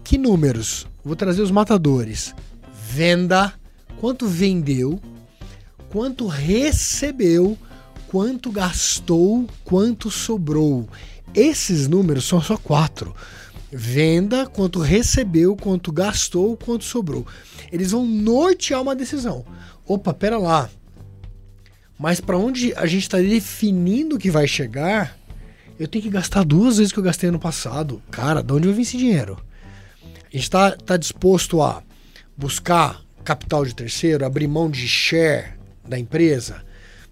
[0.03, 0.87] que números?
[1.03, 2.33] Vou trazer os matadores.
[2.89, 3.53] Venda,
[3.99, 4.99] quanto vendeu,
[5.89, 7.57] quanto recebeu,
[8.13, 10.87] quanto gastou, quanto sobrou.
[11.33, 13.15] Esses números são só quatro.
[13.71, 17.25] Venda, quanto recebeu, quanto gastou, quanto sobrou.
[17.71, 19.43] Eles vão nortear uma decisão.
[19.87, 20.69] Opa, pera lá.
[21.97, 25.17] Mas para onde a gente está definindo que vai chegar,
[25.79, 27.99] eu tenho que gastar duas vezes que eu gastei ano passado.
[28.11, 29.43] Cara, de onde vai vir esse dinheiro?
[30.03, 31.81] A gente está tá disposto a
[32.37, 36.63] buscar capital de terceiro, abrir mão de share da empresa?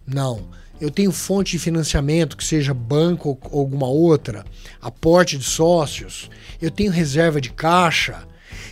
[0.06, 0.61] Não.
[0.82, 4.44] Eu tenho fonte de financiamento, que seja banco ou ou alguma outra,
[4.82, 8.28] aporte de sócios, eu tenho reserva de caixa.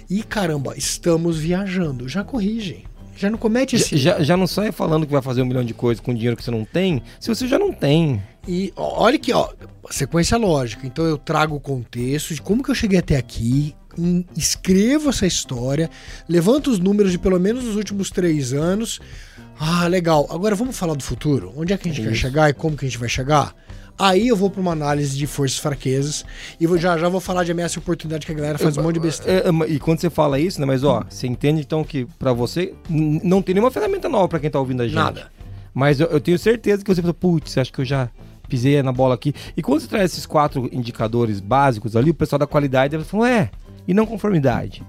[0.09, 2.09] E caramba, estamos viajando.
[2.09, 2.85] Já corrigem.
[3.15, 5.63] Já não comete esse Já, já, já não sai falando que vai fazer um milhão
[5.63, 8.23] de coisas com dinheiro que você não tem, se você já não tem.
[8.47, 9.49] E olha aqui, ó,
[9.91, 10.87] sequência lógica.
[10.87, 13.75] Então eu trago o contexto de como que eu cheguei até aqui,
[14.35, 15.89] escrevo essa história,
[16.27, 18.99] levanto os números de pelo menos os últimos três anos.
[19.59, 20.25] Ah, legal.
[20.29, 21.51] Agora vamos falar do futuro.
[21.55, 22.21] Onde é que a gente quer Isso.
[22.21, 23.53] chegar e como que a gente vai chegar?
[23.97, 26.25] Aí eu vou para uma análise de forças e fraquezas
[26.57, 28.81] e vou, já já vou falar de ameaça e oportunidade que a galera faz um
[28.81, 29.43] monte de besteira.
[29.45, 30.65] É, é, e quando você fala isso, né?
[30.65, 34.49] Mas ó, você entende então que pra você não tem nenhuma ferramenta nova pra quem
[34.49, 34.95] tá ouvindo a gente.
[34.95, 35.29] Nada.
[35.73, 38.09] Mas eu, eu tenho certeza que você pensa, putz, acho que eu já
[38.47, 39.33] pisei na bola aqui.
[39.55, 43.51] E quando você traz esses quatro indicadores básicos ali, o pessoal da qualidade falar, é,
[43.87, 44.83] e não conformidade.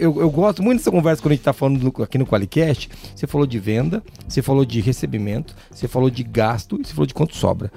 [0.00, 2.88] Eu, eu gosto muito dessa conversa quando a gente tá falando aqui no Qualicast.
[3.14, 7.06] Você falou de venda, você falou de recebimento, você falou de gasto e você falou
[7.06, 7.70] de quanto sobra.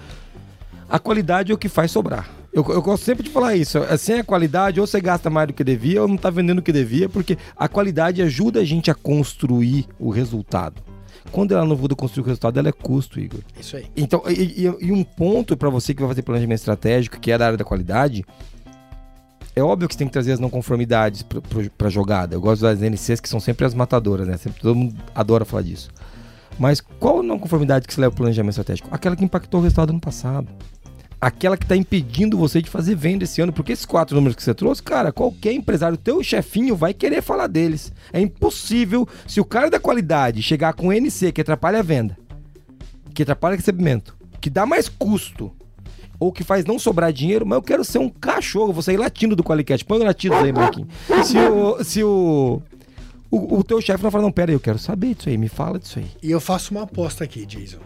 [0.90, 2.30] A qualidade é o que faz sobrar.
[2.52, 3.78] Eu, eu gosto sempre de falar isso.
[3.78, 6.60] É, Sem a qualidade, ou você gasta mais do que devia, ou não tá vendendo
[6.60, 10.82] o que devia, porque a qualidade ajuda a gente a construir o resultado.
[11.32, 13.42] Quando ela não ajuda a construir o resultado, ela é custo, Igor.
[13.60, 13.86] Isso aí.
[13.96, 17.38] Então, e, e- e um ponto para você que vai fazer planejamento estratégico, que é
[17.38, 18.26] da área da qualidade,
[19.56, 21.26] é óbvio que você tem que trazer as não conformidades
[21.78, 22.36] para jogada.
[22.36, 24.38] Eu gosto das NCs que são sempre as matadoras, né?
[24.38, 25.90] Sempre todo mundo adora falar disso.
[26.58, 28.90] Mas qual não conformidade que você leva o planejamento estratégico?
[28.92, 30.50] Aquela que impactou o resultado ano passado.
[31.22, 33.52] Aquela que está impedindo você de fazer venda esse ano.
[33.52, 37.48] Porque esses quatro números que você trouxe, cara, qualquer empresário, teu chefinho vai querer falar
[37.48, 37.92] deles.
[38.14, 42.18] É impossível se o cara da qualidade chegar com NC que atrapalha a venda,
[43.14, 45.52] que atrapalha o recebimento, que dá mais custo,
[46.20, 49.36] ou que faz não sobrar dinheiro, mas eu quero ser um cachorro, vou sair latindo
[49.36, 49.86] do Qualicast.
[49.86, 50.90] Põe o latido aí, Marquinhos.
[51.26, 51.84] Se o.
[51.84, 52.62] Se o
[53.32, 55.48] o, o teu chefe não fala, não, pera aí, eu quero saber disso aí, me
[55.48, 56.08] fala disso aí.
[56.22, 57.78] E eu faço uma aposta aqui, Jason.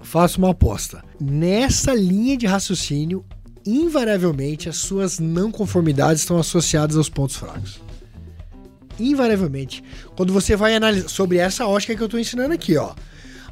[0.00, 1.04] faço uma aposta.
[1.20, 3.24] Nessa linha de raciocínio,
[3.64, 7.80] invariavelmente as suas não conformidades estão associadas aos pontos fracos.
[8.98, 9.84] Invariavelmente.
[10.16, 12.92] Quando você vai analisar sobre essa ótica que eu estou ensinando aqui, ó.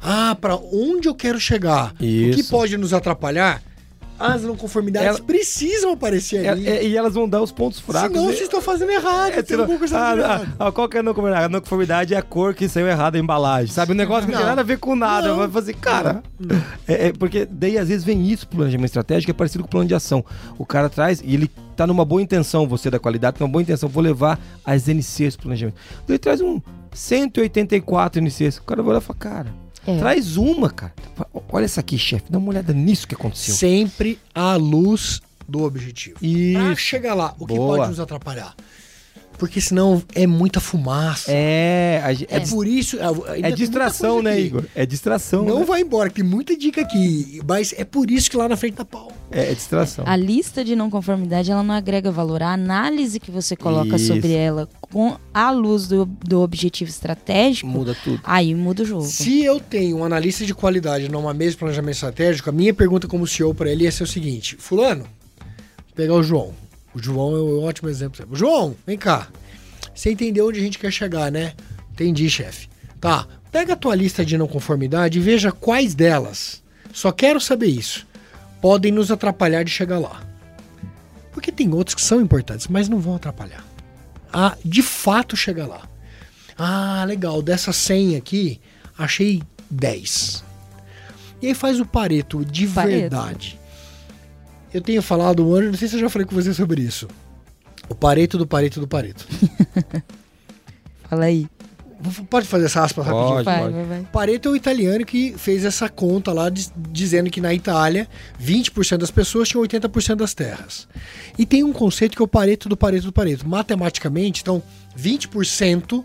[0.01, 1.93] Ah, para onde eu quero chegar?
[1.93, 2.49] O que Isso.
[2.49, 3.63] pode nos atrapalhar?
[4.19, 6.67] As não conformidades Ela- precisam aparecer É- ali.
[6.67, 8.09] é- e elas vão dar os pontos fracos.
[8.09, 8.31] Senão né?
[8.31, 9.33] vocês estão fazendo errado.
[9.33, 10.55] É, tem alguma coisa ah, fazendo ah, errado.
[10.59, 11.45] ah, qual que é a não conformidade?
[11.45, 13.71] A não conformidade é a cor que saiu errada a embalagem.
[13.73, 13.91] Sabe?
[13.91, 14.49] Um negócio que não, tem Não.
[14.49, 15.27] nada a ver com nada.
[15.29, 15.37] Não.
[15.37, 16.23] Vai fazer, cara.
[16.87, 19.71] É, é porque daí às vezes vem isso pro planejamento estratégico, é parecido com o
[19.71, 20.23] plano de ação.
[20.57, 23.61] O cara traz e ele tá numa boa intenção, você da qualidade, tá numa boa
[23.61, 25.75] intenção, vou levar as NCs pro planejamento.
[26.07, 26.59] Daí Ele traz um
[26.91, 28.57] 184 NCs.
[28.57, 29.66] O cara vai lá e fala, cara.
[29.87, 29.97] É.
[29.97, 30.93] Traz uma, cara.
[31.49, 32.25] Olha essa aqui, chefe.
[32.29, 33.55] Dá uma olhada nisso que aconteceu.
[33.55, 36.19] Sempre à luz do objetivo.
[36.19, 36.75] Pra Isso.
[36.81, 37.77] chegar lá, o que Boa.
[37.77, 38.53] pode nos atrapalhar?
[39.37, 41.31] Porque senão é muita fumaça.
[41.31, 42.97] É, a É, é, por isso.
[42.97, 44.41] tem é distração, né, aqui.
[44.41, 44.65] Igor?
[44.73, 45.45] É distração.
[45.45, 45.65] Não né?
[45.65, 47.39] vai embora, tem muita dica aqui.
[47.47, 49.11] Mas é por isso que lá na frente tá pau.
[49.29, 50.05] É, é distração.
[50.07, 52.41] A lista de não conformidade, ela não agrega valor.
[52.41, 54.07] A análise que você coloca Isso.
[54.07, 58.21] sobre ela com a luz do, do objetivo estratégico, Muda tudo.
[58.23, 59.03] aí muda o jogo.
[59.03, 63.07] Se eu tenho um analista de qualidade numa mesa de planejamento estratégico, a minha pergunta
[63.07, 66.53] como CEO para ele ia ser o seguinte: Fulano, vou pegar o João.
[66.97, 68.25] O João é um ótimo exemplo.
[68.35, 69.27] João, vem cá.
[69.93, 71.53] Você entendeu onde a gente quer chegar, né?
[71.91, 72.67] Entendi, chefe.
[72.99, 76.63] Tá, pega a tua lista de não conformidade e veja quais delas.
[76.91, 78.07] Só quero saber isso.
[78.59, 80.23] Podem nos atrapalhar de chegar lá.
[81.31, 83.63] Porque tem outros que são importantes, mas não vão atrapalhar.
[84.33, 85.87] A de fato chegar lá.
[86.57, 88.59] Ah, legal, dessa 100 aqui,
[88.97, 90.43] achei 10.
[91.43, 92.99] E aí faz o Pareto de Pareto.
[92.99, 93.59] verdade.
[94.73, 97.07] Eu tenho falado, não sei se eu já falei com você sobre isso.
[97.89, 99.25] O Pareto do Pareto do Pareto.
[101.09, 101.47] Fala aí.
[102.29, 103.43] Pode fazer essa aspas rapidinho?
[103.43, 103.45] Pode.
[103.45, 104.01] Vai, vai, vai.
[104.11, 108.07] Pareto é o italiano que fez essa conta lá, diz- dizendo que na Itália
[108.43, 110.87] 20% das pessoas tinham 80% das terras.
[111.39, 113.47] E tem um conceito que é o Pareto do Pareto do Pareto.
[113.47, 114.61] Matematicamente, então,
[114.99, 116.03] 20%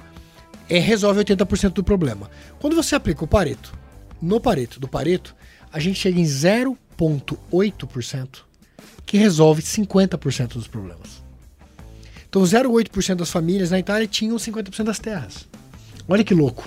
[0.70, 2.30] é, resolve 80% do problema.
[2.58, 3.74] Quando você aplica o Pareto
[4.20, 5.34] no Pareto do Pareto,
[5.70, 8.28] a gente chega em 0,8%
[9.12, 11.22] que resolve 50% dos problemas.
[12.26, 15.46] Então, 0,8% das famílias na Itália tinham 50% das terras.
[16.08, 16.66] Olha que louco.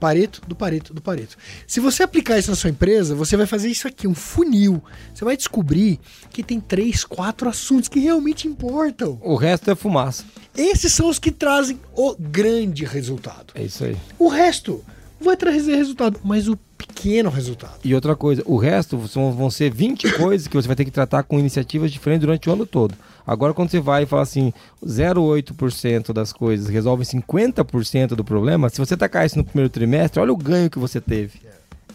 [0.00, 1.36] Pareto do Pareto do Pareto.
[1.66, 4.82] Se você aplicar isso na sua empresa, você vai fazer isso aqui, um funil.
[5.14, 9.20] Você vai descobrir que tem três, quatro assuntos que realmente importam.
[9.22, 10.24] O resto é fumaça.
[10.56, 13.52] Esses são os que trazem o grande resultado.
[13.54, 13.94] É isso aí.
[14.18, 14.82] O resto
[15.20, 17.78] vai trazer resultado, mas o pequeno resultado.
[17.84, 20.90] E outra coisa, o resto são- vão ser 20 coisas que você vai ter que
[20.90, 22.94] tratar com iniciativas diferentes durante o ano todo.
[23.26, 24.52] Agora, quando você vai e fala assim,
[24.84, 30.32] 0,8% das coisas resolvem 50% do problema, se você tacar isso no primeiro trimestre, olha
[30.32, 31.40] o ganho que você teve.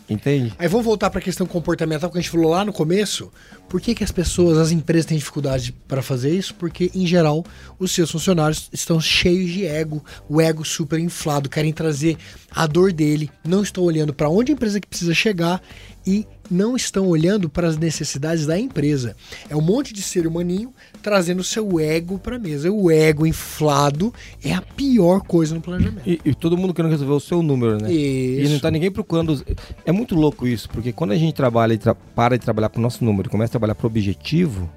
[0.10, 0.52] Entende?
[0.60, 3.32] Aí vamos voltar para a questão comportamental que a gente falou lá no começo.
[3.70, 6.54] Por que, que as pessoas, as empresas têm dificuldade para fazer isso?
[6.56, 7.46] Porque, em geral,
[7.80, 12.18] os seus funcionários estão cheios de ego, o ego super inflado, querem trazer
[12.54, 15.62] a dor dele, não estão olhando para onde a empresa que precisa chegar
[16.06, 19.16] e não estão olhando para as necessidades da empresa.
[19.50, 22.70] É um monte de ser humaninho trazendo o seu ego para a mesa.
[22.70, 26.02] O ego inflado é a pior coisa no planejamento.
[26.06, 27.90] E, e todo mundo querendo resolver o seu número, né?
[27.94, 28.60] E não Isso.
[28.62, 29.42] tá ninguém procurando.
[29.86, 32.82] É muito louco isso, porque quando a gente trabalha e tra- para de trabalhar pro
[32.82, 34.70] nosso número e começa a trabalhar pro objetivo,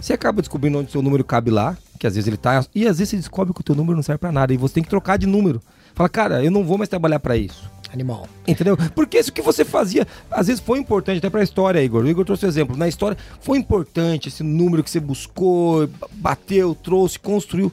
[0.00, 2.64] você acaba descobrindo onde seu número cabe lá, que às vezes ele tá.
[2.74, 4.52] E às vezes você descobre que o teu número não serve pra nada.
[4.52, 5.60] E você tem que trocar de número.
[6.00, 7.70] Fala, cara, eu não vou mais trabalhar pra isso.
[7.92, 8.26] Animal.
[8.48, 8.74] Entendeu?
[8.94, 12.02] Porque isso que você fazia, às vezes foi importante até pra história, Igor.
[12.04, 12.74] O Igor trouxe o exemplo.
[12.74, 17.70] Na história, foi importante esse número que você buscou, bateu, trouxe, construiu.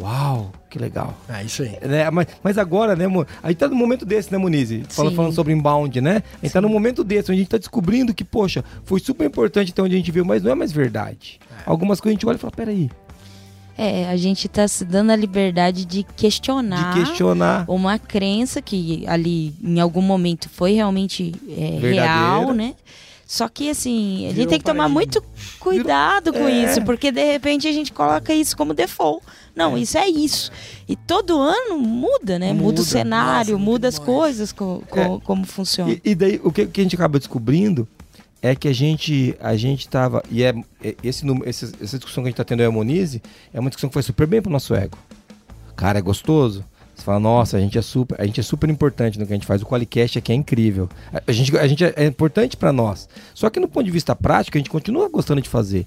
[0.00, 1.14] Uau, que legal.
[1.28, 1.76] É isso aí.
[1.86, 2.08] Né?
[2.10, 4.82] Mas, mas agora, né, Mo- a gente tá num momento desse, né, Monize?
[4.88, 5.16] Falando, Sim.
[5.16, 6.22] falando sobre inbound, né?
[6.42, 9.26] A gente tá num momento desse, onde a gente tá descobrindo que, poxa, foi super
[9.26, 11.38] importante até onde a gente viu, mas não é mais verdade.
[11.66, 12.90] Algumas coisas a gente olha e fala, peraí,
[13.82, 17.64] É, a gente tá se dando a liberdade de questionar, de questionar.
[17.66, 22.74] uma crença que ali em algum momento foi realmente é, real, né?
[23.26, 25.00] Só que assim, a gente Virou tem que tomar paradigma.
[25.00, 25.24] muito
[25.60, 26.64] cuidado com É.
[26.64, 29.24] isso, porque de repente a gente coloca isso como default.
[29.54, 30.50] Não, isso é isso.
[30.88, 32.52] E todo ano muda, né?
[32.52, 32.80] Muda, Muda.
[32.82, 34.14] o cenário, Nossa, muda as demais.
[34.14, 35.20] coisas, co- co- É.
[35.24, 35.92] como funciona.
[35.92, 37.86] E, e daí, o que, que a gente acaba descobrindo
[38.42, 40.22] é que a gente, a gente tava.
[40.30, 43.22] E é, é- esse, esse- essa discussão que a gente tá tendo aí, a Monize,
[43.52, 44.96] é uma discussão que foi super bem pro nosso ego.
[45.76, 46.64] Cara, é gostoso.
[46.94, 49.36] Você fala, nossa, a gente é super, a gente é super importante no que a
[49.36, 49.62] gente faz.
[49.62, 50.88] O Qualicast aqui é incrível.
[51.12, 53.08] A, a gente, a gente é, é importante pra nós.
[53.34, 55.86] Só que no ponto de vista prático, a gente continua gostando de fazer.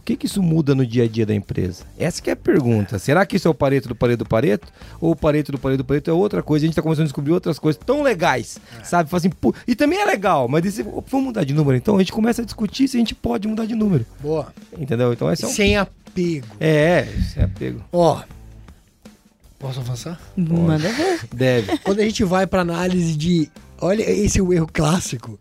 [0.00, 1.84] O que, que isso muda no dia a dia da empresa?
[1.98, 2.98] Essa que é a pergunta.
[2.98, 4.66] Será que isso é o Pareto do Pareto do Pareto?
[4.98, 6.64] Ou o Pareto do Pareto do Pareto é outra coisa?
[6.64, 9.10] A gente está começando a descobrir outras coisas tão legais, sabe?
[9.10, 11.76] Fala assim, "Pô", e também é legal, mas esse, vamos mudar de número.
[11.76, 14.06] Então a gente começa a discutir se a gente pode mudar de número.
[14.20, 14.52] Boa.
[14.78, 15.12] Entendeu?
[15.12, 15.50] Então esse é um...
[15.50, 16.46] Sem apego.
[16.58, 17.84] É, é apego.
[17.92, 18.22] Ó.
[19.58, 20.18] Posso avançar?
[20.34, 21.20] Manda ver.
[21.30, 21.76] Deve.
[21.84, 23.50] Quando a gente vai para análise de.
[23.78, 25.38] Olha, esse é o erro clássico.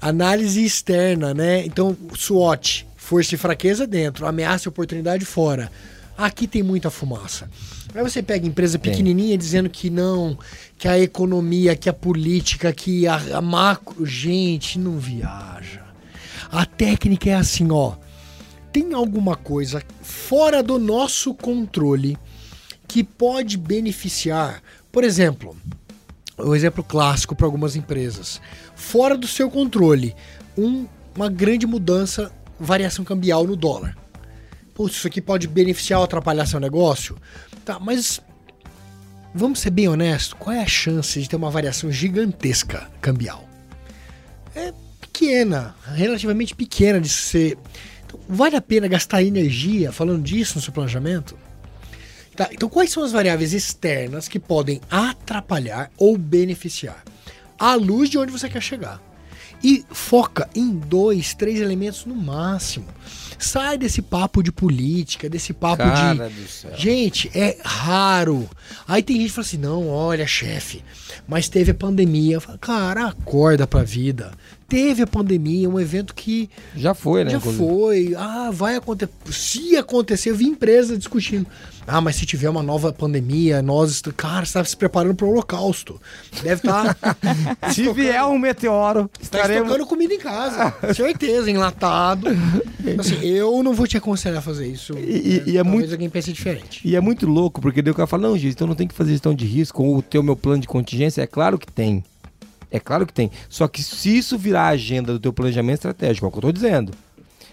[0.00, 1.64] Análise externa, né?
[1.66, 5.70] Então, SWOT, força e fraqueza dentro, ameaça e oportunidade fora.
[6.16, 7.50] Aqui tem muita fumaça.
[7.94, 10.38] Aí você pega empresa pequenininha dizendo que não,
[10.78, 14.06] que a economia, que a política, que a, a macro.
[14.06, 15.82] Gente, não viaja.
[16.50, 17.94] A técnica é assim, ó.
[18.72, 22.16] Tem alguma coisa fora do nosso controle
[22.88, 25.56] que pode beneficiar, por exemplo,
[26.38, 28.40] o exemplo clássico para algumas empresas,
[28.74, 30.14] fora do seu controle,
[30.56, 33.96] um- uma grande mudança, variação cambial no dólar.
[34.74, 37.16] Putz, isso aqui pode beneficiar ou atrapalhar seu negócio?
[37.64, 38.20] Tá, mas
[39.34, 43.48] vamos ser bem honestos, qual é a chance de ter uma variação gigantesca cambial?
[44.54, 47.56] É pequena, relativamente pequena de ser.
[48.04, 51.36] Então, vale a pena gastar energia falando disso no seu planejamento?
[52.36, 57.04] Tá, então, quais são as variáveis externas que podem atrapalhar ou beneficiar?
[57.56, 59.00] À luz de onde você quer chegar.
[59.62, 62.86] E foca em dois, três elementos no máximo.
[63.38, 65.90] Sai desse papo de política, desse papo de.
[65.90, 66.70] Cara do céu.
[66.76, 68.48] Gente, é raro.
[68.86, 70.82] Aí tem gente que fala assim: não, olha, chefe,
[71.26, 72.40] mas teve a pandemia.
[72.40, 74.32] Falo, Cara, acorda pra vida.
[74.66, 77.30] Teve a pandemia, um evento que Já foi, né?
[77.32, 77.62] já inclusive.
[77.64, 78.14] foi.
[78.16, 79.12] Ah, vai acontecer.
[79.30, 81.46] Se acontecer, eu vi empresa discutindo.
[81.86, 84.00] Ah, mas se tiver uma nova pandemia, nós.
[84.16, 86.00] Cara, você tá se preparando para o holocausto.
[86.42, 86.96] Deve estar.
[87.72, 89.64] Se vier um meteoro, Tá estaremos...
[89.64, 90.74] estocando comida em casa.
[90.94, 92.26] Certeza, enlatado.
[92.98, 94.92] Assim, eu não vou te aconselhar a fazer isso.
[94.98, 96.80] E- e- e é muito- alguém pense diferente.
[96.84, 98.94] E é muito louco, porque daí o cara fala, não, gente, então não tem que
[98.94, 101.22] fazer gestão de risco ou ter o meu plano de contingência.
[101.22, 102.02] É claro que tem.
[102.70, 103.30] É claro que tem.
[103.48, 106.42] Só que se isso virar a agenda do teu planejamento estratégico, é o que eu
[106.42, 106.92] tô dizendo.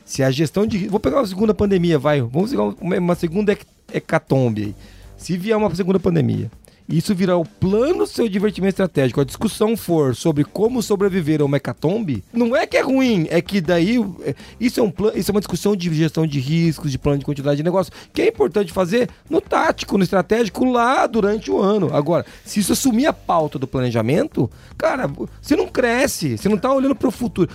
[0.04, 0.92] Se a gestão de risco...
[0.92, 2.22] Vou pegar uma segunda pandemia, vai.
[2.22, 4.76] Vamos pegar uma, segunda hec- hecatombe aí.
[5.18, 6.50] Se vier uma segunda pandemia,
[6.92, 11.58] isso virar o plano seu divertimento estratégico, a discussão for sobre como sobreviver a uma
[11.58, 15.32] hecatombe, não é que é ruim, é que daí é, isso é um plano, isso
[15.32, 18.28] é uma discussão de gestão de riscos, de plano de continuidade de negócio, que é
[18.28, 21.94] importante fazer no tático, no estratégico lá durante o ano.
[21.94, 25.10] Agora, se isso assumir a pauta do planejamento, cara,
[25.42, 27.50] você não cresce, você não tá olhando para o futuro.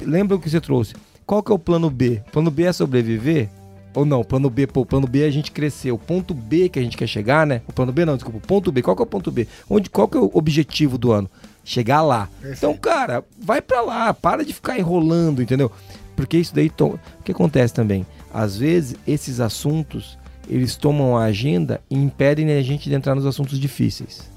[0.00, 0.94] Lembra o que você trouxe?
[1.24, 2.22] Qual que é o plano B?
[2.28, 3.48] O plano B é sobreviver?
[3.96, 5.90] Ou não, plano B, pô, o plano B é a gente crescer.
[5.90, 7.62] O ponto B que a gente quer chegar, né?
[7.66, 8.82] O plano B não, desculpa, o ponto B.
[8.82, 9.48] Qual que é o ponto B?
[9.70, 11.30] Onde, qual que é o objetivo do ano?
[11.64, 12.28] Chegar lá.
[12.44, 15.72] Então, cara, vai pra lá, para de ficar enrolando, entendeu?
[16.14, 17.00] Porque isso daí, to...
[17.20, 18.04] o que acontece também?
[18.32, 23.24] Às vezes, esses assuntos, eles tomam a agenda e impedem a gente de entrar nos
[23.24, 24.28] assuntos difíceis.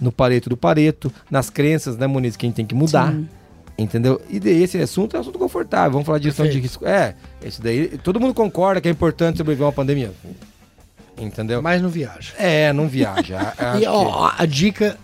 [0.00, 3.12] No pareto do pareto, nas crenças, né, Muniz, que a gente tem que mudar.
[3.12, 3.28] Sim.
[3.76, 4.20] Entendeu?
[4.30, 5.92] E daí esse assunto é um assunto confortável.
[5.92, 6.86] Vamos falar de gestão de risco.
[6.86, 7.98] É, esse daí.
[7.98, 10.12] Todo mundo concorda que é importante sobreviver a uma pandemia.
[11.18, 11.60] Entendeu?
[11.62, 12.34] Mas não viaja.
[12.38, 13.52] É, não viaja.
[13.76, 14.98] E que- ó, a dica,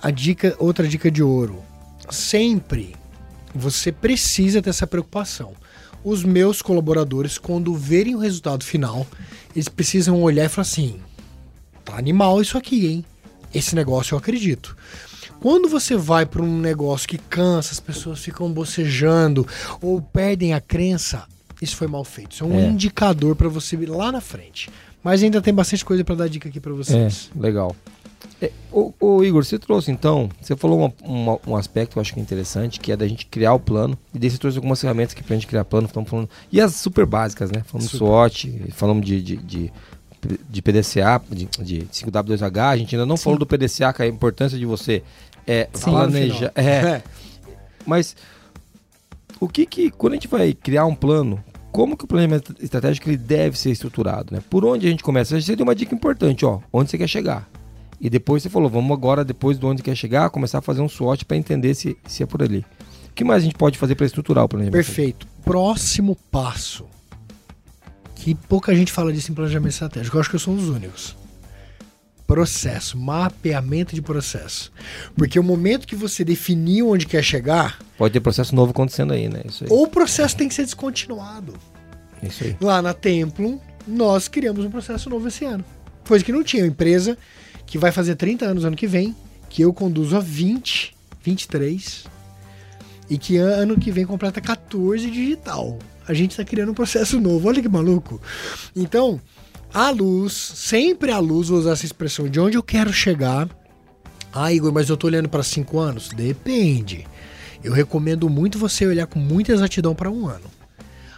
[0.00, 1.62] a dica, outra dica de ouro.
[2.10, 2.94] Sempre
[3.54, 5.52] você precisa ter essa preocupação.
[6.02, 9.06] Os meus colaboradores, quando verem o resultado final,
[9.54, 10.98] eles precisam olhar e falar assim:
[11.84, 13.04] tá animal isso aqui, hein?
[13.52, 14.74] Esse negócio eu acredito.
[15.40, 19.46] Quando você vai para um negócio que cansa, as pessoas ficam bocejando
[19.80, 21.24] ou perdem a crença,
[21.62, 22.32] isso foi mal feito.
[22.32, 22.66] Isso é um É.
[22.68, 24.68] indicador para você vir lá na frente.
[25.02, 27.30] Mas ainda tem bastante coisa para dar dica aqui para É, vocês.
[27.34, 27.74] legal.
[28.42, 32.02] É, ô, ô, Igor, você trouxe então, você falou uma- uma- um aspecto que eu
[32.02, 34.58] acho que é interessante, que é da gente criar o plano, e daí você trouxe
[34.58, 37.62] algumas ferramentas aqui pra gente criar plano, estamos falando, e as super básicas, né?
[37.66, 38.04] Falamos Super.
[38.06, 39.72] SWOT, falamos de, de, de,
[40.50, 44.08] de PDCA, de, de 5W2H, a gente ainda não falou do PDCA, que é a
[44.08, 45.02] importância de você
[45.46, 46.52] é, Tá planejar.
[46.52, 46.52] final.
[46.56, 47.02] É,
[47.86, 48.16] mas
[49.40, 53.08] o que que, quando a gente vai criar um plano, como que o planejamento estratégico
[53.08, 54.42] ele deve ser estruturado, né?
[54.50, 55.40] Por onde a gente começa?
[55.40, 57.48] Você deu uma dica importante, ó, onde você quer chegar.
[58.00, 60.88] E depois você falou, vamos agora, depois de onde quer chegar, começar a fazer um
[60.88, 62.64] SWOT para entender se, se é por ali.
[63.10, 64.72] O que mais a gente pode fazer para estruturar o planejamento?
[64.72, 65.26] Perfeito.
[65.44, 66.86] Próximo passo.
[68.14, 70.16] Que pouca gente fala disso em planejamento estratégico.
[70.16, 71.16] Eu acho que eu sou um dos únicos.
[72.30, 74.72] Processo, mapeamento de processo.
[75.16, 79.28] Porque o momento que você definiu onde quer chegar, Pode ter processo novo acontecendo aí,
[79.28, 79.42] né?
[79.44, 79.70] Isso aí.
[79.70, 81.54] ou o processo tem que ser descontinuado.
[82.22, 82.56] Isso aí.
[82.60, 85.64] Lá na Templum, nós criamos um processo novo esse ano.
[86.06, 86.62] Coisa que não tinha.
[86.62, 87.18] Uma empresa
[87.66, 89.14] que vai fazer 30 anos ano que vem,
[89.48, 92.04] que eu conduzo há 20, 23,
[93.10, 95.80] e que ano que vem completa 14 digital.
[96.06, 97.48] a gente está criando um processo novo.
[97.48, 98.20] Olha que maluco.
[98.76, 99.20] Então,
[99.72, 103.48] a luz, sempre a luz, vou usar essa expressão, de onde eu quero chegar.
[104.32, 106.08] Ah, Igor, mas eu tô olhando para cinco anos?
[106.08, 107.06] Depende.
[107.62, 110.50] Eu recomendo muito você olhar com muita exatidão para um ano.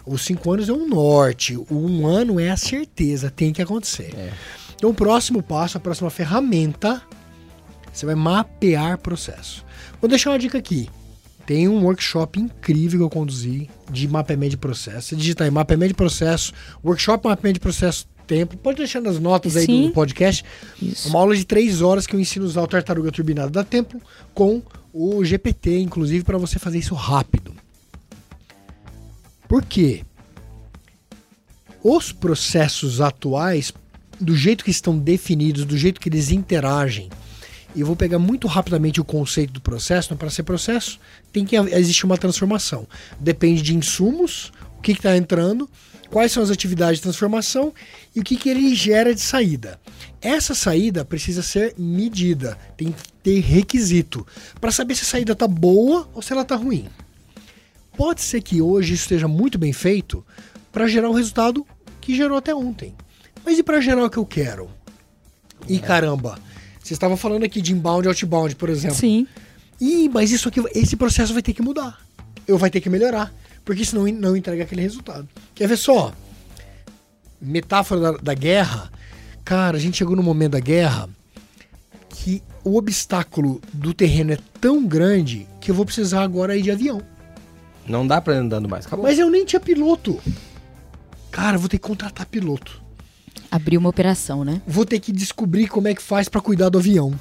[0.05, 4.13] Os cinco anos é um norte, o um ano é a certeza, tem que acontecer.
[4.17, 4.33] É.
[4.75, 7.01] Então, o próximo passo, a próxima ferramenta,
[7.93, 9.65] você vai mapear processo.
[10.01, 10.89] Vou deixar uma dica aqui.
[11.47, 15.09] Tem um workshop incrível que eu conduzi de mapeamento de processo.
[15.09, 16.53] Você digita aí mapeamento de processo,
[16.85, 18.57] workshop mapeamento de processo tempo.
[18.57, 19.87] Pode deixar nas notas aí Sim.
[19.89, 20.45] do podcast.
[20.81, 21.09] Isso.
[21.09, 24.01] Uma aula de três horas que eu ensino a usar o tartaruga turbinado da Tempo
[24.35, 24.63] com
[24.93, 27.53] o GPT, inclusive, para você fazer isso rápido.
[29.49, 30.05] Por quê?
[31.83, 33.73] Os processos atuais,
[34.21, 37.11] do jeito que estão definidos, do jeito que eles interagem,
[37.75, 40.99] e eu vou pegar muito rapidamente o conceito do processo, para ser processo,
[41.33, 42.87] tem que existir uma transformação.
[43.19, 45.69] Depende de insumos, o que está entrando,
[46.13, 47.73] quais são as atividades de transformação
[48.15, 49.81] e o que, que ele gera de saída.
[50.21, 54.25] Essa saída precisa ser medida, tem que ter requisito
[54.61, 56.87] para saber se a saída está boa ou se ela está ruim.
[57.97, 60.25] Pode ser que hoje isso esteja muito bem feito
[60.71, 61.67] para gerar o resultado
[61.99, 62.95] que gerou até ontem.
[63.43, 64.71] Mas e para gerar o que eu quero?
[65.67, 66.39] E caramba,
[66.83, 68.97] você estava falando aqui de inbound e outbound, por exemplo.
[68.97, 69.27] Sim.
[69.81, 71.99] Ih, mas isso aqui, esse processo vai ter que mudar.
[72.47, 73.33] Eu vai ter que melhorar.
[73.65, 75.29] Porque senão não entrega aquele resultado.
[75.55, 76.13] Quer ver só?
[77.41, 78.91] Metáfora da, da guerra.
[79.45, 81.09] Cara, a gente chegou no momento da guerra
[82.09, 86.71] que o obstáculo do terreno é tão grande que eu vou precisar agora ir de
[86.71, 87.03] avião.
[87.87, 88.87] Não dá pra ir andando mais.
[88.87, 89.05] Acabou.
[89.05, 90.21] Mas eu nem tinha piloto.
[91.31, 92.81] Cara, eu vou ter que contratar piloto.
[93.51, 94.63] Abriu uma operação, né?
[94.67, 97.19] Vou ter que descobrir como é que faz pra cuidar do avião.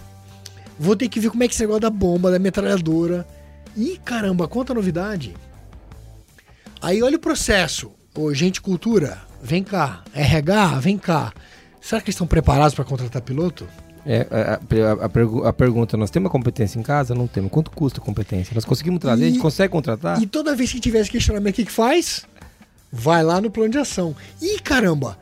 [0.79, 3.27] Vou ter que ver como é que esse negócio da bomba, da metralhadora.
[3.75, 5.33] Ih, caramba, quanta novidade.
[6.81, 7.91] Aí olha o processo.
[8.15, 10.03] Ô, gente cultura, vem cá.
[10.13, 11.31] RH, vem cá.
[11.79, 13.67] Será que eles estão preparados para contratar piloto?
[14.05, 14.53] É, a,
[15.03, 17.13] a- a pergu- a pergunta, nós temos a competência em casa?
[17.13, 17.51] Não temos.
[17.51, 18.53] Quanto custa a competência?
[18.53, 19.23] Nós conseguimos trazer?
[19.25, 20.21] A gente E- consegue contratar?
[20.21, 22.25] E toda vez que tiver esse questionamento, o que, que faz?
[22.91, 24.15] Vai lá no plano de ação.
[24.41, 25.17] Ih, caramba!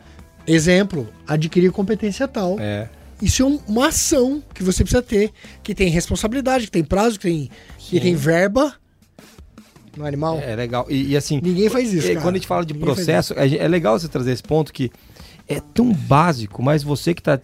[0.47, 2.57] Exemplo, adquirir competência tal.
[2.59, 2.89] É.
[3.21, 5.31] Isso é um- uma ação que você precisa ter,
[5.61, 8.73] que tem responsabilidade, que tem prazo, que tem, que tem verba.
[9.97, 10.39] No animal.
[10.39, 10.85] É legal.
[10.89, 13.55] E, e assim, Ninguém faz isso, é, quando a gente fala de Ninguém processo, é,
[13.57, 14.91] é legal você trazer esse ponto que
[15.47, 17.39] é tão básico, mas você que tá.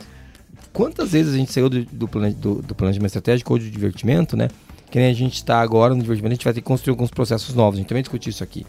[0.72, 4.50] Quantas vezes a gente saiu do, do, do- do planejamento estratégico ou de divertimento, né?
[4.92, 7.10] Que nem a gente está agora no divertimento, a gente vai ter que construir alguns
[7.10, 7.76] processos novos.
[7.78, 8.66] A gente também discutiu isso aqui.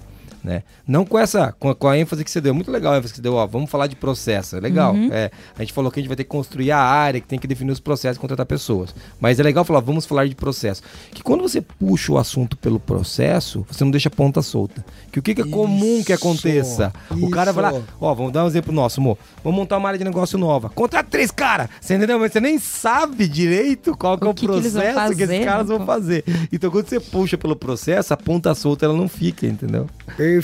[0.46, 0.62] Né?
[0.86, 2.54] Não com essa, com a, com a ênfase que você deu.
[2.54, 4.54] Muito legal a ênfase que você deu, ó, vamos falar de processo.
[4.56, 4.94] É legal.
[5.10, 5.28] É,
[5.58, 7.48] a gente falou que a gente vai ter que construir a área, que tem que
[7.48, 8.94] definir os processos e contratar pessoas.
[9.18, 10.84] Mas é legal falar, vamos falar de processo.
[11.10, 14.84] Que quando você puxa o assunto pelo processo, você não deixa a ponta solta.
[15.10, 16.92] Que o que, que é comum que Isso, aconteça?
[17.10, 17.88] O cara vai lá, isso.
[18.00, 19.18] ó, vamos dar um exemplo nosso, amor.
[19.42, 20.68] Vamos montar uma área de negócio nova.
[20.68, 21.68] Contrata três caras.
[21.80, 22.20] Você entendeu?
[22.20, 25.44] Mas você nem sabe direito qual que é O que que processo que, esses fazer,
[25.44, 26.24] caras né, vão fazer.
[26.52, 29.86] Então quando você puxa pelo processo, a ponta solta ela não fica, entendeu?
[30.16, 30.35] Perfeito.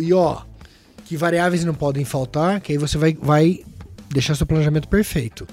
[0.00, 0.42] E ó,
[1.04, 3.60] que variáveis não podem faltar, que aí você vai, vai
[4.08, 5.46] deixar seu planejamento perfeito.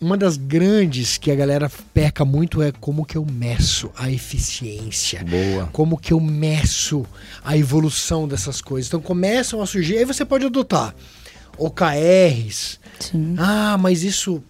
[0.00, 5.24] Uma das grandes que a galera peca muito é como que eu meço a eficiência.
[5.24, 5.68] Boa.
[5.72, 7.06] Como que eu meço
[7.44, 8.88] a evolução dessas coisas.
[8.88, 10.92] Então começam a surgir, aí você pode adotar
[11.56, 12.80] OKRs.
[12.98, 13.36] Sim.
[13.38, 14.42] Ah, mas isso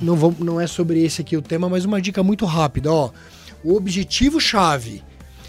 [0.00, 3.10] não, vão, não é sobre esse aqui o tema, mas uma dica muito rápida, ó.
[3.64, 5.02] O objetivo chave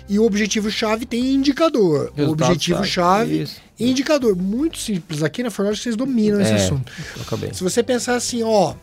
[0.10, 2.12] e o objetivo chave tem indicador.
[2.12, 3.62] o Resultado objetivo chave, chave isso.
[3.80, 4.36] e indicador.
[4.36, 5.22] Muito simples.
[5.24, 6.92] Aqui na Fornage vocês dominam esse É, assunto.
[7.16, 7.54] eu acabei.
[7.54, 8.74] Se você pensar assim, ó,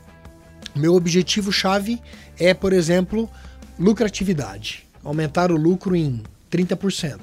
[0.75, 2.01] meu objetivo chave
[2.39, 3.29] é, por exemplo,
[3.79, 4.85] lucratividade.
[5.03, 7.19] Aumentar o lucro em 30%.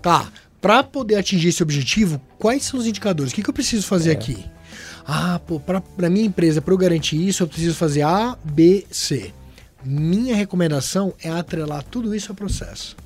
[0.00, 0.30] Tá.
[0.60, 3.32] Para poder atingir esse objetivo, quais são os indicadores?
[3.32, 4.44] O que, que eu preciso fazer aqui?
[5.06, 9.32] Ah, pô, para minha empresa, para eu garantir isso, eu preciso fazer A, B, C.
[9.84, 12.96] Minha recomendação é atrelar tudo isso ao processo.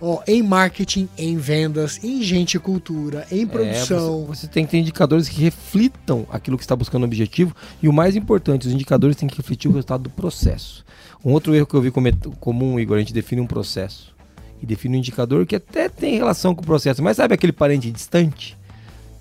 [0.00, 4.22] Ó, em marketing, em vendas, em gente e cultura, em produção.
[4.22, 7.54] É, você, você tem que ter indicadores que reflitam aquilo que está buscando o objetivo.
[7.82, 10.84] E o mais importante, os indicadores têm que refletir o resultado do processo.
[11.24, 11.92] Um outro erro que eu vi
[12.38, 14.14] comum, Igor, a gente define um processo.
[14.62, 17.02] E define um indicador que até tem relação com o processo.
[17.02, 18.56] Mas sabe aquele parente distante?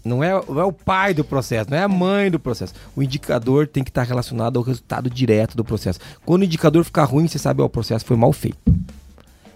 [0.06, 2.76] Não é, não é o pai do processo, não é a mãe do processo.
[2.96, 6.00] O indicador tem que estar relacionado ao resultado direto do processo.
[6.24, 8.58] Quando o indicador ficar ruim, você sabe, ó, o processo foi mal feito.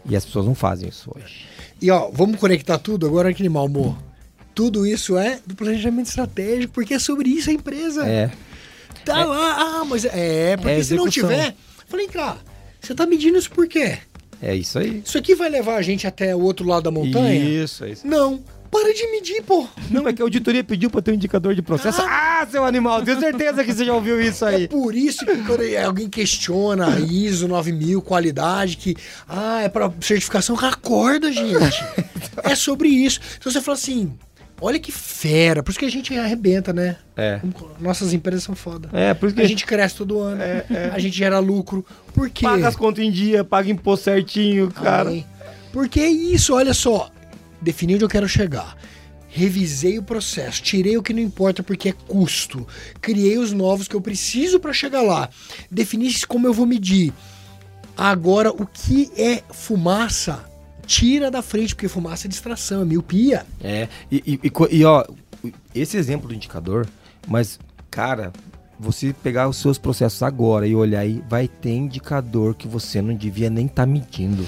[0.10, 1.46] E as pessoas não fazem isso hoje.
[1.82, 3.98] E ó, vamos conectar tudo agora que animal, amor.
[4.54, 8.06] Tudo isso é do planejamento estratégico, porque é sobre isso a empresa.
[8.06, 8.32] É.
[9.06, 11.56] Tá lá, ah, mas é, porque É se não tiver.
[11.88, 12.38] Falei, cara,
[12.82, 14.00] você tá medindo isso por quê?
[14.42, 15.02] É isso aí.
[15.06, 17.34] Isso aqui vai levar a gente até o outro lado da montanha?
[17.34, 18.08] Isso, é isso.
[18.08, 18.42] Não.
[18.72, 19.68] Para de medir, pô.
[19.90, 22.02] Não, é que a auditoria pediu pra ter um indicador de processo.
[22.02, 24.68] Ah, seu animal, tenho certeza que você já ouviu isso É aí.
[24.68, 28.96] por isso que quando alguém questiona a ISO 9000, qualidade, que
[29.28, 31.84] ah, é para certificação, acorda, gente.
[32.44, 33.20] é sobre isso.
[33.40, 34.14] Se você falar assim,
[34.62, 36.98] olha que fera, por isso que a gente arrebenta, né?
[37.18, 37.40] É.
[37.80, 38.88] Nossas empresas são foda.
[38.94, 40.42] É, por isso que A gente cresce todo ano,
[40.94, 41.84] a gente gera lucro.
[42.14, 42.46] Por quê?
[42.46, 45.10] paga as contas em dia, paga imposto certinho, cara.
[45.10, 45.26] Amém.
[45.74, 47.10] Porque é isso, olha só.
[47.62, 48.76] Defini onde eu quero chegar.
[49.32, 52.68] Revisei o processo, tirei o que não importa porque é custo.
[53.00, 55.30] Criei os novos que eu preciso para chegar lá.
[55.70, 57.14] Defini como eu vou medir.
[57.96, 60.46] Agora, o que é fumaça?
[60.86, 63.46] Tira da frente, porque fumaça é distração, é miopia.
[63.62, 65.06] É, e, e- e ó,
[65.76, 66.88] esse exemplo do indicador,
[67.28, 67.60] mas,
[67.92, 68.34] cara,
[68.80, 73.14] você pegar os seus processos agora e olhar aí, vai ter indicador que você não
[73.14, 74.44] devia nem estar medindo.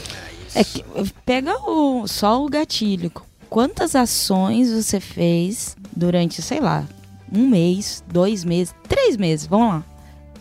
[0.53, 0.83] É que,
[1.25, 3.11] pega o, só o gatilho.
[3.49, 6.85] Quantas ações você fez durante, sei lá,
[7.31, 9.83] um mês, dois meses, três meses, vamos lá,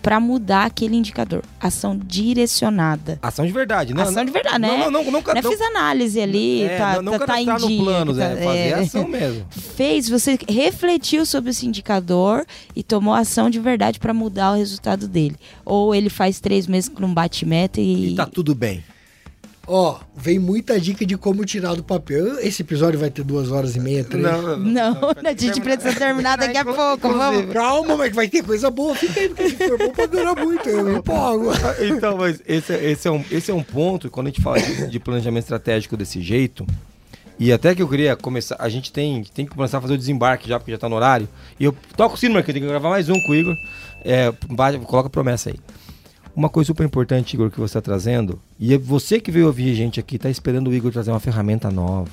[0.02, 1.42] Pra mudar aquele indicador?
[1.61, 3.18] Ação direcionada.
[3.20, 4.02] Ação de verdade, né?
[4.02, 4.68] Ação de verdade, né?
[4.68, 7.40] Não, não, não, não, Não, é fiz análise ali, é, tá, não, não tá, tá
[7.40, 7.54] em dia.
[7.54, 8.74] no plano, tá- é, fazer é.
[8.74, 9.44] ação mesmo.
[9.50, 15.06] Fez, você refletiu sobre esse indicador e tomou ação de verdade pra mudar o resultado
[15.06, 15.36] dele.
[15.66, 18.12] Ou ele faz três meses que não bate meta e.
[18.12, 18.82] E tá tudo bem.
[19.66, 22.40] Ó, vem muita dica de como tirar do papel.
[22.40, 24.24] Esse episódio vai ter duas horas e meia, três.
[24.24, 27.08] Não, a gente precisa terminar daqui a pouco.
[27.08, 27.52] Vamos.
[27.52, 28.94] Calma, mas vai ter coisa boa.
[28.96, 30.68] Fica aí, porque se for bom, pode durar muito.
[30.68, 31.50] Eu me empolgo.
[31.80, 34.61] Então, mas esse, é- esse, é um, esse é um ponto, quando a gente fala
[34.61, 36.66] de, de planejamento estratégico desse jeito,
[37.38, 39.98] e até que eu queria começar, a gente tem, tem que começar a fazer o
[39.98, 42.54] desembarque já, porque já tá no horário, e eu toco o sino, mas que eu
[42.54, 43.54] tenho que gravar mais um com o Igor,
[44.04, 44.32] é,
[44.86, 45.56] coloca a promessa aí.
[46.35, 49.72] Uma coisa super importante, Igor, que você está trazendo, e é você que veio ouvir
[49.72, 52.11] a gente aqui, tá esperando o Igor trazer uma ferramenta nova.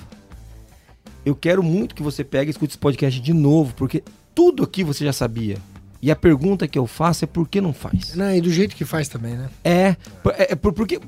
[1.26, 4.04] Eu quero muito que você pegue e escute esse podcast de novo, porque
[4.34, 5.58] tudo aqui você já sabia.
[6.02, 8.16] E a pergunta que eu faço é por que não faz?
[8.16, 9.50] Não, e do jeito que faz também, né?
[9.64, 9.96] É,
[10.38, 11.00] é, é por- porque.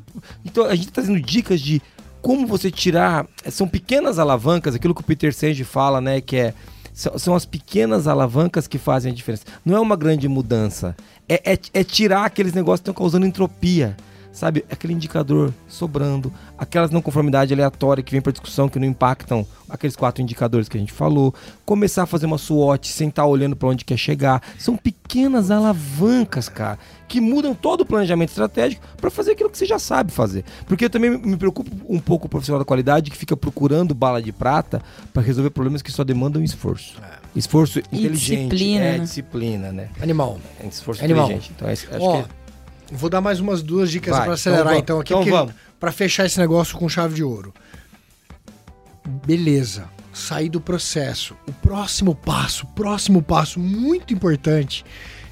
[0.44, 1.82] Então a gente tá trazendo dicas de
[2.22, 3.28] como você tirar.
[3.52, 6.20] São pequenas alavancas, aquilo que o Peter Senge fala, né?
[6.22, 6.54] Que é.
[6.92, 9.44] São, são as pequenas alavancas que fazem a diferença.
[9.64, 10.98] Não é uma grande mudança.
[11.30, 13.96] É, é, é tirar aqueles negócios que estão causando entropia.
[14.32, 14.64] Sabe?
[14.70, 19.96] Aquele indicador sobrando, aquelas não conformidade aleatória que vem para discussão que não impactam aqueles
[19.96, 21.34] quatro indicadores que a gente falou.
[21.66, 24.42] Começar a fazer uma SWOT sem estar olhando para onde quer chegar.
[24.58, 26.78] São pequenas alavancas, cara,
[27.08, 30.46] que mudam todo o planejamento estratégico para fazer aquilo que você já sabe fazer.
[30.68, 34.22] Porque eu também me preocupo um pouco o profissional da qualidade que fica procurando bala
[34.22, 37.02] de prata para resolver problemas que só demandam esforço.
[37.36, 38.50] Esforço inteligente.
[38.50, 39.00] disciplina, é, né?
[39.00, 39.90] disciplina, né?
[40.02, 40.40] Animal.
[40.60, 41.26] É esforço Animal.
[41.26, 41.52] inteligente.
[41.56, 42.30] Então, é- acho Ó, que
[42.96, 45.14] vou dar mais umas duas dicas Vai, pra acelerar então então, aqui.
[45.14, 45.54] Então porque- vamos.
[45.80, 47.54] Pra fechar esse negócio com chave de ouro.
[49.26, 49.86] Beleza.
[50.14, 51.36] Sair do processo.
[51.48, 54.84] O próximo passo, próximo passo muito importante.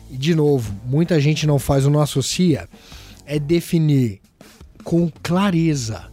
[0.10, 2.70] E de novo, muita gente não faz ou não associa.
[3.26, 4.22] É definir
[4.84, 6.06] com clareza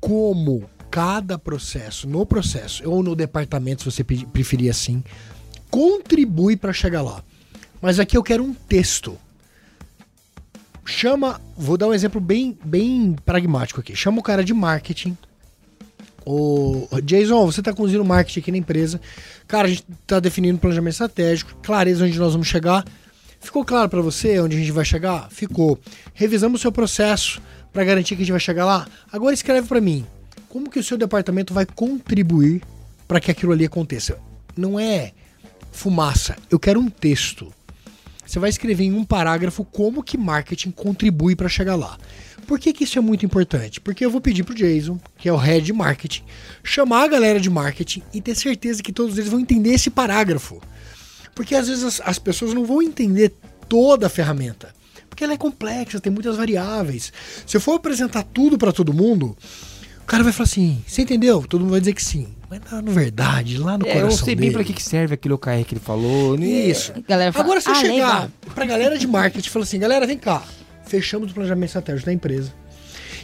[0.00, 0.64] como
[0.96, 5.04] cada processo, no processo ou no departamento, se você preferir assim,
[5.70, 7.22] contribui para chegar lá.
[7.82, 9.18] Mas aqui eu quero um texto
[10.86, 13.94] chama, vou dar um exemplo bem, bem pragmático aqui.
[13.94, 15.18] Chama o cara de marketing.
[16.24, 18.98] O Jason, você tá conduzindo marketing aqui na empresa.
[19.46, 22.82] Cara, a gente tá definindo um planejamento estratégico, clareza onde nós vamos chegar.
[23.38, 25.28] Ficou claro para você onde a gente vai chegar?
[25.30, 25.78] Ficou.
[26.14, 28.86] Revisamos o seu processo para garantir que a gente vai chegar lá.
[29.12, 30.06] Agora escreve para mim.
[30.48, 32.62] Como que o seu departamento vai contribuir
[33.06, 34.18] para que aquilo ali aconteça?
[34.56, 35.12] Não é
[35.72, 36.36] fumaça.
[36.50, 37.52] Eu quero um texto.
[38.26, 41.96] Você vai escrever em um parágrafo como que marketing contribui para chegar lá.
[42.46, 43.80] Por que, que isso é muito importante?
[43.80, 46.22] Porque eu vou pedir pro Jason, que é o head de marketing,
[46.62, 50.60] chamar a galera de marketing e ter certeza que todos eles vão entender esse parágrafo.
[51.34, 53.34] Porque às vezes as, as pessoas não vão entender
[53.68, 54.74] toda a ferramenta.
[55.08, 57.12] Porque ela é complexa, tem muitas variáveis.
[57.46, 59.36] Se eu for apresentar tudo para todo mundo,
[60.06, 61.44] o cara vai falar assim: você entendeu?
[61.48, 62.28] Todo mundo vai dizer que sim.
[62.48, 64.82] Mas na, na verdade, lá no É, eu coração sei bem dele, para que, que
[64.82, 66.38] serve aquele OKR que ele falou.
[66.38, 66.46] né?
[66.46, 66.92] Isso.
[67.08, 68.30] Galera fala, Agora você ah, chegar legal.
[68.54, 70.44] pra galera de marketing e falar assim, galera, vem cá,
[70.86, 72.54] fechamos o planejamento estratégico da empresa.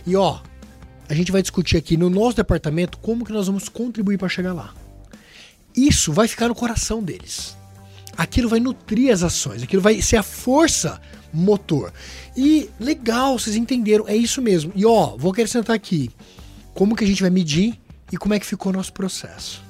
[0.05, 0.41] E ó,
[1.09, 4.53] a gente vai discutir aqui no nosso departamento como que nós vamos contribuir para chegar
[4.53, 4.75] lá.
[5.77, 7.57] Isso vai ficar no coração deles.
[8.17, 11.01] Aquilo vai nutrir as ações, aquilo vai ser a força
[11.33, 11.93] motor.
[12.37, 14.73] E legal, vocês entenderam, é isso mesmo.
[14.75, 16.11] E ó, vou acrescentar aqui
[16.75, 17.79] como que a gente vai medir
[18.11, 19.63] e como é que ficou o nosso processo.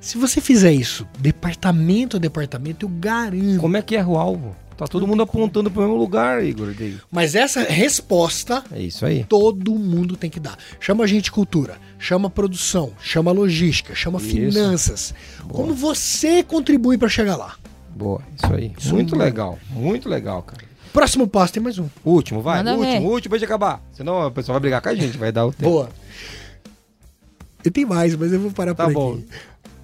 [0.00, 3.58] Se você fizer isso, departamento a departamento, eu garanto.
[3.58, 4.54] Como é que erra o alvo?
[4.76, 6.74] Tá todo mundo apontando pro mesmo lugar, Igor.
[7.10, 9.24] Mas essa resposta É isso aí.
[9.24, 10.58] todo mundo tem que dar.
[10.80, 14.28] Chama a gente cultura, chama produção, chama logística, chama Isso.
[14.30, 15.14] finanças.
[15.48, 17.54] Como você contribui para chegar lá?
[17.94, 18.72] Boa, isso aí.
[18.76, 19.20] Isso muito aí.
[19.20, 20.64] legal, muito legal, cara.
[20.94, 21.88] Próximo passo tem mais um.
[22.04, 22.58] Último, vai.
[22.58, 23.14] Manda último, ver.
[23.14, 23.82] último, de acabar.
[23.92, 25.68] Senão o pessoal vai brigar com a gente, vai dar o tempo.
[25.68, 25.90] Boa.
[27.64, 29.12] E tem mais, mas eu vou parar Tá por bom.
[29.14, 29.26] aqui.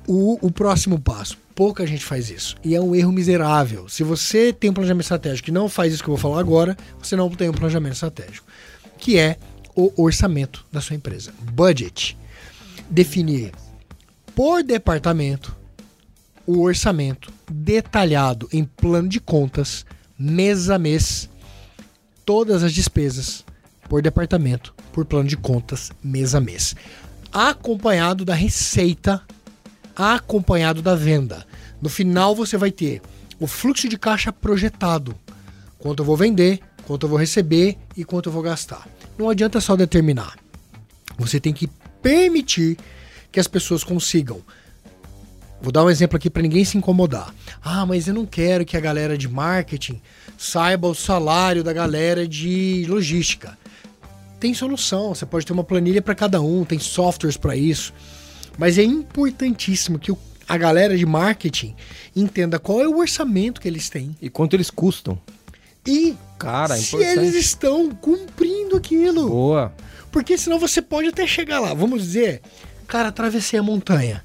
[0.07, 1.37] O, o próximo passo.
[1.53, 2.55] Pouca gente faz isso.
[2.63, 3.89] E é um erro miserável.
[3.89, 6.77] Se você tem um planejamento estratégico e não faz isso que eu vou falar agora,
[7.03, 8.47] você não tem um planejamento estratégico.
[8.97, 9.37] Que é
[9.75, 11.33] o orçamento da sua empresa.
[11.53, 12.17] Budget.
[12.89, 13.51] Definir
[14.33, 15.57] por departamento
[16.47, 19.85] o orçamento detalhado em plano de contas,
[20.23, 21.31] mês a mês,
[22.27, 23.43] todas as despesas
[23.89, 26.77] por departamento, por plano de contas, mês a mês.
[27.33, 29.23] Acompanhado da receita,
[29.97, 31.47] acompanhado da venda.
[31.81, 33.01] No final você vai ter
[33.39, 35.15] o fluxo de caixa projetado.
[35.79, 38.87] Quanto eu vou vender, quanto eu vou receber e quanto eu vou gastar.
[39.17, 40.37] Não adianta só determinar.
[41.19, 41.67] Você tem que
[42.03, 42.77] permitir
[43.33, 44.43] que as pessoas consigam
[45.63, 47.35] Vou dar um exemplo aqui para ninguém se incomodar.
[47.63, 50.01] Ah, mas eu não quero que a galera de marketing
[50.39, 53.59] saiba o salário da galera de logística.
[54.39, 57.93] Tem solução, você pode ter uma planilha para cada um, tem softwares para isso.
[58.57, 60.11] Mas é importantíssimo que
[60.49, 61.75] a galera de marketing
[62.17, 65.19] entenda qual é o orçamento que eles têm E quanto eles custam?
[65.87, 67.19] e Cara, é se importante.
[67.19, 69.29] eles estão cumprindo aquilo.
[69.29, 69.73] Boa.
[70.11, 71.75] Porque senão você pode até chegar lá.
[71.75, 72.41] Vamos dizer,
[72.87, 74.25] cara, atravessei a montanha.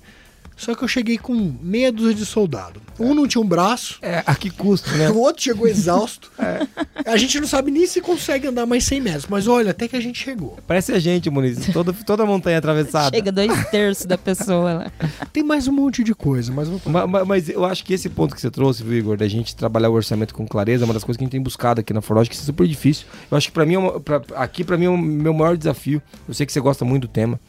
[0.55, 2.81] Só que eu cheguei com meia dúzia de soldado.
[2.97, 5.09] Um não tinha um braço, É, a que custo, né?
[5.09, 6.31] o outro chegou exausto.
[7.05, 9.25] A gente não sabe nem se consegue andar mais 100 metros.
[9.29, 10.57] Mas olha, até que a gente chegou.
[10.65, 11.67] Parece a gente, Muniz.
[11.71, 13.15] Toda, toda a montanha atravessada.
[13.15, 14.91] Chega dois terços da pessoa lá.
[15.31, 18.09] Tem mais um monte de coisa, mas vou Ma- ma- Mas, eu acho que esse
[18.09, 20.93] ponto que você trouxe, viu, Igor, da gente trabalhar o orçamento com clareza, é uma
[20.93, 23.05] das coisas que a gente tem buscado aqui na Forlog, que é super difícil.
[23.29, 25.55] Eu acho que pra mim, é uma- pra- aqui pra mim é o meu maior
[25.57, 26.01] desafio.
[26.27, 27.39] Eu sei que você gosta muito do tema.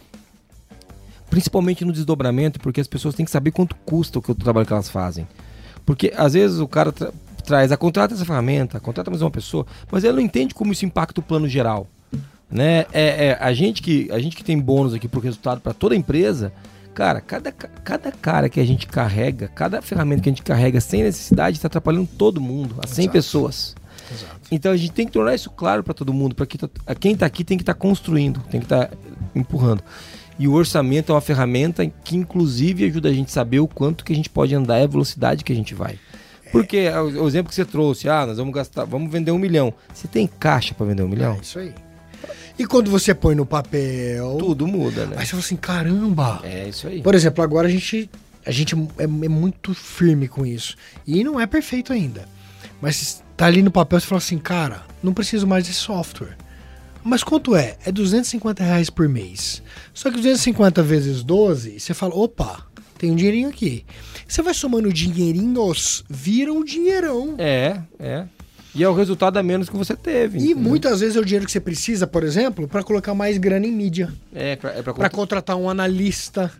[1.36, 4.66] Principalmente no desdobramento, porque as pessoas têm que saber quanto custa o, que o trabalho
[4.66, 5.28] que elas fazem.
[5.84, 7.12] Porque às vezes o cara tra-
[7.44, 10.86] traz, a contrata essa ferramenta, contrata mais uma pessoa, mas ele não entende como isso
[10.86, 11.86] impacta o plano geral.
[12.50, 12.86] Né?
[12.90, 15.94] É, é, a, gente que, a gente que tem bônus aqui pro resultado para toda
[15.94, 16.54] a empresa,
[16.94, 20.80] cara, cada, ca- cada cara que a gente carrega, cada ferramenta que a gente carrega
[20.80, 23.12] sem necessidade está atrapalhando todo mundo, as 100 Exato.
[23.12, 23.74] pessoas.
[24.10, 24.36] Exato.
[24.50, 26.68] Então a gente tem que tornar isso claro para todo mundo, para que tá-
[26.98, 28.90] quem está aqui tem que estar construindo, tem que estar
[29.34, 29.82] empurrando.
[30.38, 34.04] E o orçamento é uma ferramenta que inclusive ajuda a gente a saber o quanto
[34.04, 35.98] que a gente pode andar e a velocidade que a gente vai.
[36.52, 39.72] Porque é, o, exemplo que você trouxe, ah, nós vamos gastar, vamos vender um milhão.
[39.92, 41.34] Você tem caixa para vender um milhão?
[41.34, 41.74] É isso aí.
[42.58, 44.36] E quando você põe no papel.
[44.38, 45.16] Tudo muda, né?
[45.18, 46.40] Aí você fala assim: caramba!
[46.42, 47.02] É isso aí.
[47.02, 48.08] Por exemplo, agora a gente,
[48.44, 50.76] a gente é, é muito firme com isso.
[51.06, 52.26] E não é perfeito ainda.
[52.80, 56.36] Mas tá ali no papel você fala assim, cara, não preciso mais desse software.
[57.06, 57.76] Mas quanto é?
[57.86, 59.62] É 250 reais por mês.
[59.94, 62.66] Só que 250 vezes 12, você fala, opa,
[62.98, 63.84] tem um dinheirinho aqui.
[64.26, 67.36] Você vai somando dinheirinhos, vira um dinheirão.
[67.38, 68.24] É, é.
[68.74, 70.38] E é o resultado a menos que você teve.
[70.38, 70.62] E entendeu?
[70.64, 73.72] muitas vezes é o dinheiro que você precisa, por exemplo, para colocar mais grana em
[73.72, 74.12] mídia.
[74.34, 76.52] É, pra, é pra, Para contratar um analista,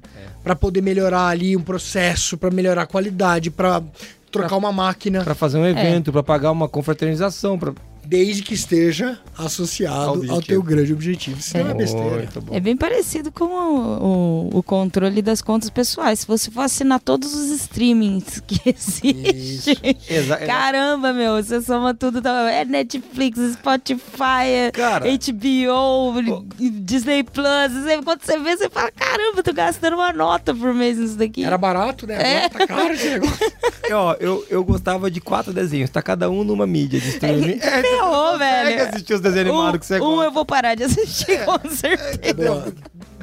[0.44, 3.82] para poder melhorar ali um processo, para melhorar a qualidade, para
[4.30, 7.58] trocar uma máquina, pra fazer um evento, pra pagar uma confraternização.
[7.58, 7.74] Pra...
[8.06, 10.42] desde que esteja associado ao, objetivo.
[10.42, 11.38] teu grande objetivo.
[11.38, 12.28] Isso não é besteira.
[12.52, 16.20] É bem parecido com o, o- o controle das contas pessoais.
[16.20, 19.96] Se você for assinar todos os streamings que existem.
[20.08, 22.22] Exa- Caramba, meu, você soma tudo.
[22.22, 25.04] tá- É Netflix, Spotify, é Cara.
[25.06, 26.44] HBO,
[26.82, 27.72] Disney Plus.
[27.72, 31.16] Você- Quando você vê, você fala: caramba, eu tô gastando uma nota por mês nisso
[31.16, 31.44] daqui.
[31.44, 32.44] Era barato, né?
[32.46, 33.52] Agora tá caro esse negócio.
[33.92, 37.58] Ó, eu, eu gostava de quatro desenhos, tá cada um numa mídia de streaming.
[37.60, 38.38] É, Ferrou, consegue
[38.74, 38.88] velho.
[38.88, 40.24] assistir os desenhos animados que você um, um gosta.
[40.24, 42.74] eu vou parar de assistir, com certeza.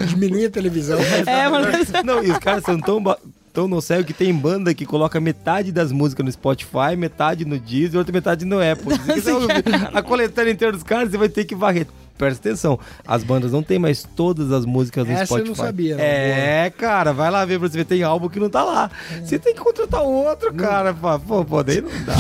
[0.08, 1.00] Diminui a televisão.
[1.26, 1.68] É, mano.
[2.04, 3.18] Não, e os caras são tão, ba-
[3.54, 7.60] tão no céu que tem banda que coloca metade das músicas no Spotify, metade no
[7.60, 8.94] Deezer, outra metade no Apple.
[9.94, 11.88] A coletânea inteira dos caras, você vai ter que varrer.
[12.18, 15.48] Presta atenção, as bandas não tem mais todas as músicas no Essa eu Spotify.
[15.50, 16.04] não sabia, não.
[16.04, 18.92] É, cara, vai lá ver pra você ver, tem álbum que não tá lá.
[19.24, 20.94] Você tem que contratar outro, cara.
[20.94, 22.14] Pô, pô, daí não dá.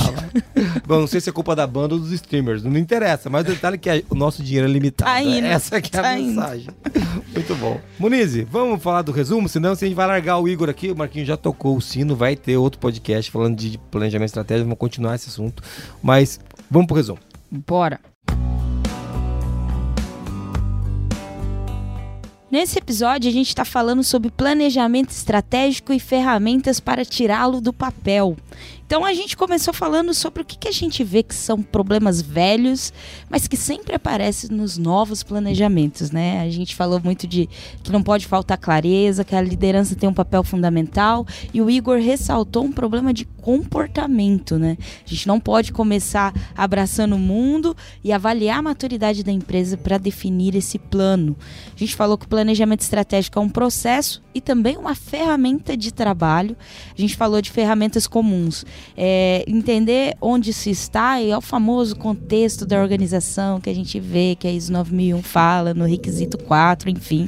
[0.86, 3.50] Bom, não sei se é culpa da banda ou dos streamers, não interessa, mas o
[3.50, 5.12] detalhe é que o nosso dinheiro é limitado.
[5.12, 6.30] Tá indo, Essa que é a tá indo.
[6.36, 6.68] mensagem.
[7.34, 7.80] Muito bom.
[8.00, 9.48] Muniz, vamos falar do resumo?
[9.48, 12.16] Senão, se a gente vai largar o Igor aqui, o Marquinhos já tocou o sino,
[12.16, 15.62] vai ter outro podcast falando de planejamento estratégico, vamos continuar esse assunto.
[16.02, 16.40] Mas
[16.70, 17.20] vamos pro resumo.
[17.52, 18.00] Bora.
[22.54, 28.38] Nesse episódio, a gente está falando sobre planejamento estratégico e ferramentas para tirá-lo do papel.
[28.86, 32.22] Então, a gente começou falando sobre o que, que a gente vê que são problemas
[32.22, 32.94] velhos,
[33.30, 36.42] mas que sempre aparecem nos novos planejamentos, né?
[36.42, 37.50] A gente falou muito de
[37.82, 41.98] que não pode faltar clareza, que a liderança tem um papel fundamental, e o Igor
[41.98, 44.78] ressaltou um problema de comportamento, né?
[45.06, 49.98] A gente não pode começar abraçando o mundo e avaliar a maturidade da empresa para
[49.98, 51.36] definir esse plano.
[51.76, 55.92] A gente falou que o planejamento estratégico é um processo e também uma ferramenta de
[55.92, 56.56] trabalho.
[56.98, 58.66] A gente falou de ferramentas comuns.
[58.96, 64.00] É, entender onde se está e é o famoso contexto da organização que a gente
[64.00, 67.28] vê, que a ISO 9001 fala no requisito 4, enfim.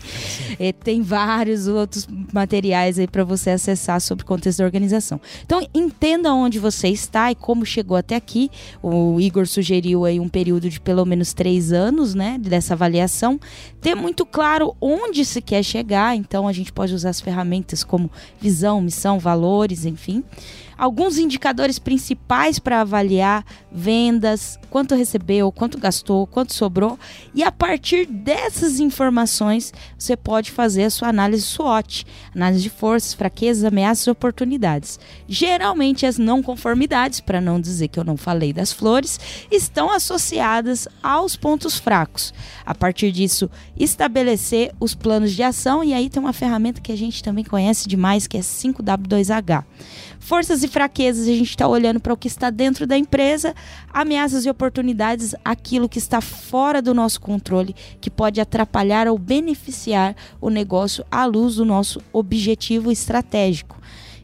[0.60, 5.20] É, tem vários outros materiais aí para você acessar sobre o contexto da organização.
[5.44, 8.50] Então, entenda onde você está e como chegou até aqui.
[8.82, 13.40] O Igor sugeriu aí um período de pelo menos três anos, né, dessa avaliação.
[13.82, 18.12] Ter muito claro onde se quer chegar, então a gente pode usar as ferramentas como
[18.40, 20.24] visão, missão, valores, enfim
[20.78, 26.98] alguns indicadores principais para avaliar vendas, quanto recebeu, quanto gastou, quanto sobrou,
[27.34, 33.14] e a partir dessas informações você pode fazer a sua análise SWOT, análise de forças,
[33.14, 35.00] fraquezas, ameaças e oportunidades.
[35.28, 39.20] Geralmente as não conformidades, para não dizer que eu não falei das flores,
[39.52, 42.34] estão associadas aos pontos fracos.
[42.66, 46.98] A partir disso, estabelecer os planos de ação e aí tem uma ferramenta que a
[46.98, 49.64] gente também conhece demais, que é 5W2H.
[50.20, 53.56] Forças e fraquezas, a gente está olhando para o que está dentro da empresa,
[53.94, 60.16] ameaças e oportunidades, aquilo que está fora do nosso controle, que pode atrapalhar ou beneficiar
[60.42, 63.80] o negócio à luz do nosso objetivo estratégico.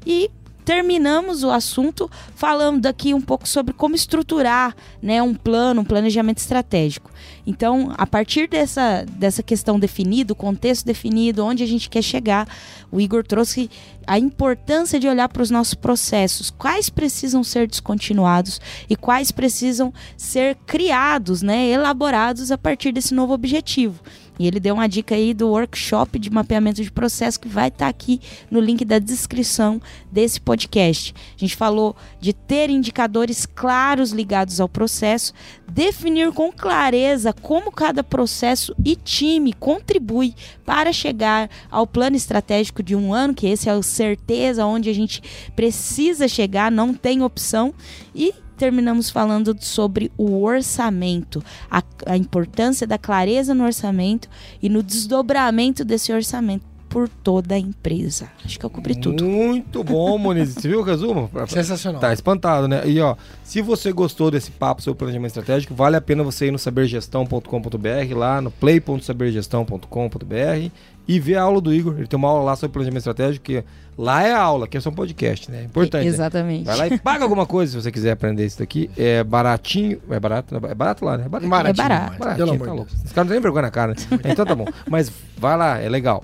[0.05, 0.29] E
[0.63, 6.37] terminamos o assunto falando aqui um pouco sobre como estruturar né, um plano, um planejamento
[6.37, 7.11] estratégico.
[7.45, 12.47] Então, a partir dessa, dessa questão definida, o contexto definido, onde a gente quer chegar,
[12.91, 13.69] o Igor trouxe
[14.05, 18.59] a importância de olhar para os nossos processos, quais precisam ser descontinuados
[18.89, 23.99] e quais precisam ser criados, né, elaborados a partir desse novo objetivo.
[24.39, 27.85] E ele deu uma dica aí do workshop de mapeamento de processo que vai estar
[27.85, 28.19] tá aqui
[28.49, 31.13] no link da descrição desse podcast.
[31.35, 35.33] A gente falou de ter indicadores claros ligados ao processo,
[35.69, 40.33] definir com clareza como cada processo e time contribui
[40.65, 44.93] para chegar ao plano estratégico de um ano, que esse é o certeza onde a
[44.93, 45.21] gente
[45.55, 47.73] precisa chegar, não tem opção.
[48.15, 54.29] E terminamos falando sobre o orçamento, a, a importância da clareza no orçamento
[54.61, 58.29] e no desdobramento desse orçamento por toda a empresa.
[58.43, 59.23] Acho que eu cobri tudo.
[59.23, 60.53] Muito bom, Moniz.
[60.53, 61.31] Você viu o resumo?
[61.47, 62.01] Sensacional.
[62.01, 62.81] Tá espantado, né?
[62.85, 66.51] E ó, se você gostou desse papo sobre planejamento estratégico, vale a pena você ir
[66.51, 70.69] no sabergestão.com.br, lá no play.sabergestão.com.br
[71.07, 71.95] e ver a aula do Igor.
[71.97, 73.63] Ele tem uma aula lá sobre planejamento estratégico, que
[73.97, 75.63] lá é a aula, que é só um podcast, né?
[75.63, 76.07] Importante.
[76.07, 76.65] Exatamente.
[76.65, 76.75] Né?
[76.75, 78.89] Vai lá e paga alguma coisa se você quiser aprender isso daqui.
[78.97, 80.01] É baratinho.
[80.09, 80.55] É barato?
[80.55, 81.25] É barato lá, né?
[81.25, 81.49] É barato.
[81.49, 82.19] Baratinho, É barato.
[82.19, 82.91] Baratinho, tá louco.
[82.93, 84.19] Os caras não têm vergonha na cara, né?
[84.31, 84.65] Então tá bom.
[84.89, 86.23] Mas vai lá, é legal.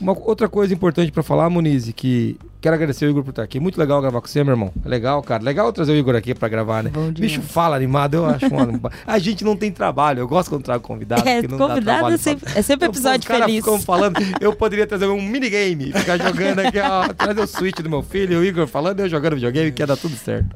[0.00, 3.58] Uma outra coisa importante pra falar, Muniz, que quero agradecer o Igor por estar aqui.
[3.58, 4.72] Muito legal gravar com você, meu irmão.
[4.84, 5.42] É legal, cara.
[5.42, 6.90] Legal trazer o Igor aqui pra gravar, né?
[6.92, 7.10] Bom.
[7.10, 8.52] Bicho fala animado, eu acho.
[8.54, 10.20] Mano, a gente não tem trabalho.
[10.20, 11.28] Eu gosto quando trago convidado.
[11.28, 13.56] É, porque não dá convidado trabalho é sempre, pra- é sempre Pô, episódio feliz.
[13.56, 17.90] ficam falando, eu poderia trazer um minigame, ficar jogando aqui, ó, trazer o Switch do
[17.90, 20.48] meu filho, o Igor falando, eu jogando videogame, que ia dar tudo certo.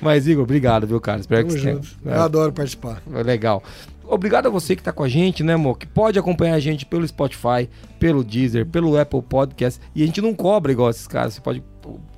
[0.00, 1.20] Mas, Igor, obrigado, viu, cara?
[1.20, 1.88] Espero Tamo que você junto.
[2.02, 3.02] tenha- Eu adoro participar.
[3.14, 3.62] é Legal.
[4.08, 5.78] Obrigado a você que tá com a gente, né, amor?
[5.78, 9.80] Que pode acompanhar a gente pelo Spotify, pelo Deezer, pelo Apple Podcast.
[9.94, 11.34] E a gente não cobra igual esses caras.
[11.34, 11.62] Você pode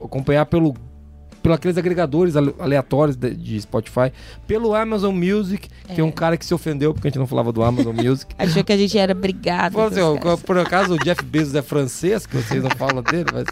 [0.00, 0.74] acompanhar pelo
[1.54, 4.12] aqueles agregadores ale- aleatórios de, de Spotify,
[4.46, 5.68] pelo Amazon Music.
[5.94, 8.34] Tem um cara que se ofendeu porque a gente não falava do Amazon Music.
[8.38, 9.74] Achou que a gente era brigado.
[9.74, 13.26] Falou assim, ó, por acaso o Jeff Bezos é francês, que vocês não falam dele,
[13.32, 13.44] mas.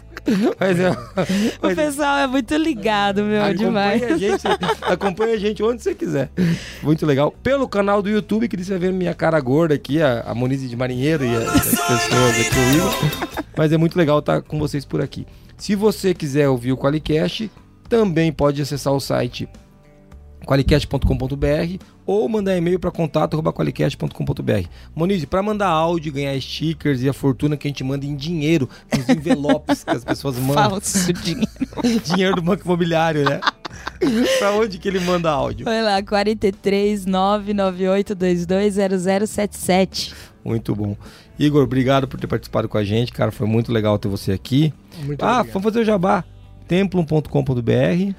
[0.59, 0.91] mas, é,
[1.61, 4.01] O mas pessoal é muito ligado, meu, demais.
[4.03, 4.43] Acompanha a, gente,
[4.81, 6.29] acompanha a gente onde você quiser.
[6.83, 7.31] Muito legal.
[7.43, 10.75] Pelo canal do YouTube, que você vê minha cara gorda aqui, a, a Monize de
[10.75, 13.47] Marinheiro e a- as pessoas aqui, o Igor.
[13.57, 15.25] Mas é muito legal estar com vocês por aqui.
[15.57, 17.49] Se você quiser ouvir o Qualicast,
[17.87, 19.47] também pode acessar o site
[20.47, 24.67] qualicast.com.br ou mandar e-mail para contato@qualicast.com.br.
[24.95, 28.69] Monize, para mandar áudio, ganhar stickers e a fortuna que a gente manda em dinheiro,
[28.95, 31.51] nos envelopes que as pessoas mandam, Falso dinheiro.
[32.05, 33.41] dinheiro do banco imobiliário, né?
[34.39, 35.65] pra onde que ele manda áudio?
[35.65, 40.15] Foi lá, 43 998 220077.
[40.45, 40.95] Muito bom.
[41.37, 43.31] Igor, obrigado por ter participado com a gente, cara.
[43.31, 44.73] Foi muito legal ter você aqui.
[45.03, 45.53] Muito ah, obrigado.
[45.53, 46.23] vamos fazer o jabá.
[46.67, 48.13] templum.com.br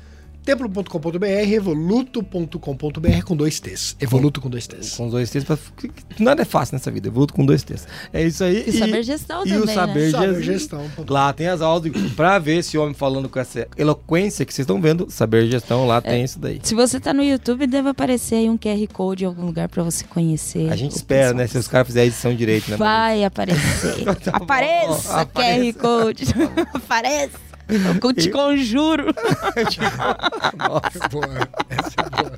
[0.49, 3.95] templo.com.br, evoluto.com.br com dois T's.
[4.01, 4.97] Evoluto com dois T's.
[4.97, 5.45] Com dois T's.
[5.45, 5.59] Pra...
[6.19, 7.09] Nada é fácil nessa vida.
[7.09, 7.87] Evoluto com dois T's.
[8.15, 8.65] É isso aí.
[8.67, 9.75] E, saber gestão e também, o né?
[9.75, 10.91] saber, Saber gestão.
[11.07, 14.81] Lá tem as aulas pra ver esse homem falando com essa eloquência que vocês estão
[14.81, 15.11] vendo.
[15.11, 16.61] Saber gestão, lá tem isso daí.
[16.63, 19.83] Se você tá no YouTube, deve aparecer aí um QR Code em algum lugar pra
[19.83, 20.73] você conhecer.
[20.73, 21.47] A gente espera, né?
[21.47, 22.79] Se os caras fizerem a edição direito, né?
[22.79, 23.59] Vai aparecer.
[24.19, 25.79] Tá bom, Apareça, apareça.
[25.79, 26.25] QR Code.
[26.75, 27.48] Apareça.
[28.03, 29.07] Eu te conjuro.
[31.11, 31.27] Boa.
[31.69, 32.33] Essa é boa.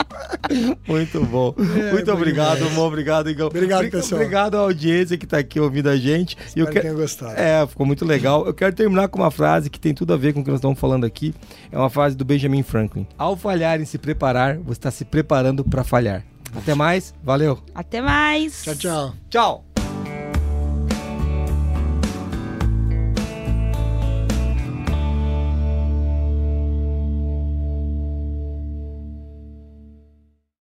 [0.89, 1.55] Muito bom.
[1.57, 2.69] Muito muito obrigado.
[2.71, 2.83] Mo.
[2.83, 3.47] Obrigado, Igor.
[3.47, 4.21] Obrigado, Obri- pessoal.
[4.21, 6.37] Obrigado à audiência que tá aqui ouvindo a gente.
[6.37, 7.39] Eu Espero que quero- tenham gostado.
[7.39, 8.45] É, ficou muito legal.
[8.47, 10.59] Eu quero terminar com uma frase que tem tudo a ver com o que nós
[10.59, 11.35] estamos falando aqui.
[11.71, 13.07] É uma frase do Benjamin Franklin.
[13.17, 16.25] Ao falhar em se preparar, você está se preparando para falhar.
[16.57, 17.61] Até mais, valeu.
[17.73, 18.63] Até mais.
[18.65, 19.15] Tchau, tchau.
[19.31, 19.65] Tchau.